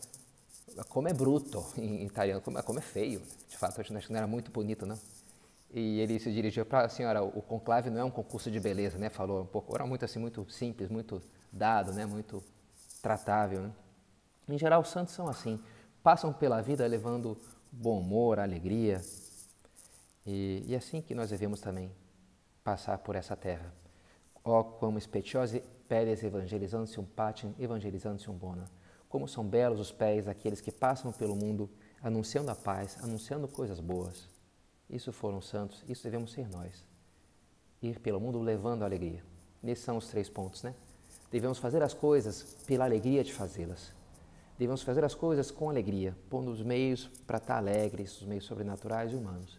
como 0.88 1.08
é 1.08 1.14
bruto 1.14 1.66
em 1.76 2.06
italiano, 2.06 2.40
como, 2.40 2.62
como 2.62 2.78
é 2.78 2.82
feio. 2.84 3.20
De 3.50 3.58
fato, 3.58 3.82
acho 3.82 3.92
que 3.92 4.12
não 4.12 4.18
era 4.18 4.28
muito 4.28 4.52
bonito, 4.52 4.86
não. 4.86 5.00
E 5.72 6.00
ele 6.02 6.20
se 6.20 6.32
dirigiu 6.32 6.66
para 6.68 6.86
a 6.86 6.90
senhora, 6.90 7.24
o 7.24 7.42
conclave 7.42 7.90
não 7.90 8.00
é 8.00 8.04
um 8.04 8.12
concurso 8.12 8.52
de 8.52 8.60
beleza, 8.60 9.00
né? 9.00 9.10
Falou 9.10 9.42
um 9.42 9.46
pouco, 9.48 9.74
era 9.74 9.88
muito 9.88 10.06
assim, 10.06 10.20
muito 10.20 10.48
simples, 10.52 10.88
muito 10.88 11.20
dado, 11.52 11.94
né? 11.94 12.06
Muito 12.06 12.44
tratável, 13.02 13.62
né? 13.64 13.72
Em 14.50 14.58
geral, 14.58 14.82
os 14.82 14.90
santos 14.90 15.14
são 15.14 15.28
assim, 15.28 15.60
passam 16.02 16.34
pela 16.34 16.62
vida 16.62 16.86
levando 16.88 17.38
bom 17.72 18.00
humor, 18.00 18.40
alegria. 18.40 19.02
E, 20.26 20.66
é 20.70 20.76
assim 20.76 21.02
que 21.02 21.14
nós 21.14 21.30
devemos 21.30 21.62
também 21.62 21.92
passar 22.64 22.98
por 22.98 23.16
essa 23.16 23.36
terra. 23.36 23.72
Ó, 24.44 24.64
como 24.64 25.00
peres 25.88 26.24
evangelizando-se 26.24 27.00
um 27.00 27.06
patin, 27.06 27.54
evangelizando-se 27.60 28.30
um 28.30 28.34
bona. 28.34 28.66
Como 29.08 29.28
são 29.28 29.44
belos 29.44 29.80
os 29.80 29.92
pés 29.92 30.26
daqueles 30.26 30.62
que 30.62 30.72
passam 30.72 31.12
pelo 31.12 31.36
mundo 31.36 31.70
anunciando 32.02 32.52
a 32.52 32.56
paz, 32.56 32.98
anunciando 33.04 33.48
coisas 33.48 33.80
boas. 33.80 34.30
Isso 34.90 35.12
foram 35.12 35.42
santos, 35.42 35.84
isso 35.88 36.04
devemos 36.04 36.32
ser 36.32 36.48
nós. 36.50 36.84
Ir 37.82 38.00
pelo 38.00 38.20
mundo 38.20 38.40
levando 38.40 38.84
a 38.84 38.86
alegria. 38.86 39.24
Nesses 39.62 39.84
são 39.84 39.98
os 39.98 40.08
três 40.08 40.30
pontos, 40.30 40.64
né? 40.64 40.74
Devemos 41.32 41.60
fazer 41.60 41.84
as 41.84 41.94
coisas 41.94 42.56
pela 42.66 42.86
alegria 42.86 43.24
de 43.24 43.34
fazê-las. 43.34 43.99
Devemos 44.60 44.84
fazer 44.84 45.06
as 45.06 45.16
coisas 45.16 45.50
com 45.50 45.70
alegria, 45.70 46.16
pondo 46.30 46.52
os 46.52 46.62
meios 46.62 47.08
para 47.26 47.38
estar 47.38 47.56
alegres, 47.56 48.22
os 48.22 48.28
meios 48.28 48.44
sobrenaturais 48.44 49.14
e 49.14 49.16
humanos. 49.16 49.58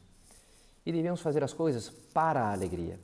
E 0.84 0.92
devemos 0.92 1.22
fazer 1.22 1.42
as 1.42 1.54
coisas 1.54 1.88
para 1.88 2.42
a 2.42 2.52
alegria 2.52 3.00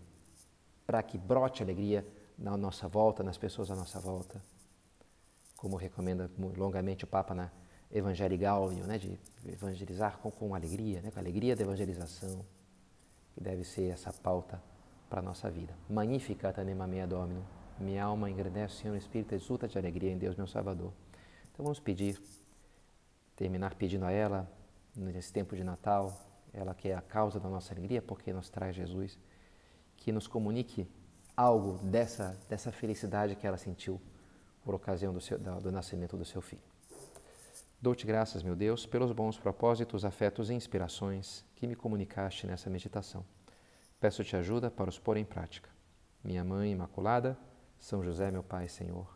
para 0.86 1.02
que 1.02 1.18
brote 1.18 1.62
alegria 1.62 2.06
na 2.38 2.54
nossa 2.56 2.86
volta, 2.86 3.22
nas 3.22 3.36
pessoas 3.36 3.70
à 3.70 3.74
nossa 3.74 3.98
volta. 3.98 4.40
Como 5.56 5.74
recomenda 5.76 6.30
longamente 6.56 7.04
o 7.04 7.06
Papa 7.06 7.34
na 7.34 7.50
Evangelii 7.90 8.38
Gaudium, 8.38 8.84
né, 8.84 8.98
de 8.98 9.18
evangelizar 9.46 10.18
com, 10.18 10.30
com 10.30 10.54
alegria, 10.54 11.00
né, 11.00 11.10
com 11.10 11.18
a 11.18 11.22
alegria 11.22 11.56
da 11.56 11.62
evangelização, 11.62 12.44
que 13.32 13.40
deve 13.40 13.64
ser 13.64 13.90
essa 13.90 14.12
pauta 14.12 14.62
para 15.08 15.20
a 15.20 15.22
nossa 15.22 15.50
vida. 15.50 15.74
Magnificat 15.88 16.60
anima 16.60 16.86
mea 16.86 17.06
Domino, 17.06 17.42
minha 17.80 18.04
alma 18.04 18.30
engrandece 18.30 18.74
o 18.74 18.78
Senhor, 18.78 18.96
Espírito 18.96 19.34
exulta 19.34 19.66
de 19.66 19.78
alegria 19.78 20.12
em 20.12 20.18
Deus, 20.18 20.36
meu 20.36 20.46
Salvador. 20.46 20.92
Então 21.56 21.64
vamos 21.64 21.80
pedir, 21.80 22.20
terminar 23.34 23.76
pedindo 23.76 24.04
a 24.04 24.12
ela, 24.12 24.46
nesse 24.94 25.32
tempo 25.32 25.56
de 25.56 25.64
Natal, 25.64 26.14
ela 26.52 26.74
que 26.74 26.88
é 26.88 26.94
a 26.94 27.00
causa 27.00 27.40
da 27.40 27.48
nossa 27.48 27.72
alegria, 27.72 28.02
porque 28.02 28.30
nos 28.30 28.50
traz 28.50 28.76
Jesus, 28.76 29.18
que 29.96 30.12
nos 30.12 30.26
comunique 30.26 30.86
algo 31.34 31.78
dessa, 31.78 32.38
dessa 32.46 32.70
felicidade 32.70 33.34
que 33.36 33.46
ela 33.46 33.56
sentiu 33.56 33.98
por 34.62 34.74
ocasião 34.74 35.14
do, 35.14 35.20
seu, 35.22 35.38
do 35.38 35.72
nascimento 35.72 36.14
do 36.14 36.26
seu 36.26 36.42
filho. 36.42 36.60
Dou-te 37.80 38.06
graças, 38.06 38.42
meu 38.42 38.54
Deus, 38.54 38.84
pelos 38.84 39.10
bons 39.12 39.38
propósitos, 39.38 40.04
afetos 40.04 40.50
e 40.50 40.52
inspirações 40.52 41.42
que 41.54 41.66
me 41.66 41.74
comunicaste 41.74 42.46
nessa 42.46 42.68
meditação. 42.68 43.24
Peço-te 43.98 44.36
ajuda 44.36 44.70
para 44.70 44.90
os 44.90 44.98
pôr 44.98 45.16
em 45.16 45.24
prática. 45.24 45.70
Minha 46.22 46.44
Mãe 46.44 46.72
Imaculada, 46.72 47.34
São 47.78 48.02
José, 48.02 48.30
meu 48.30 48.42
Pai 48.42 48.66
e 48.66 48.68
Senhor, 48.68 49.15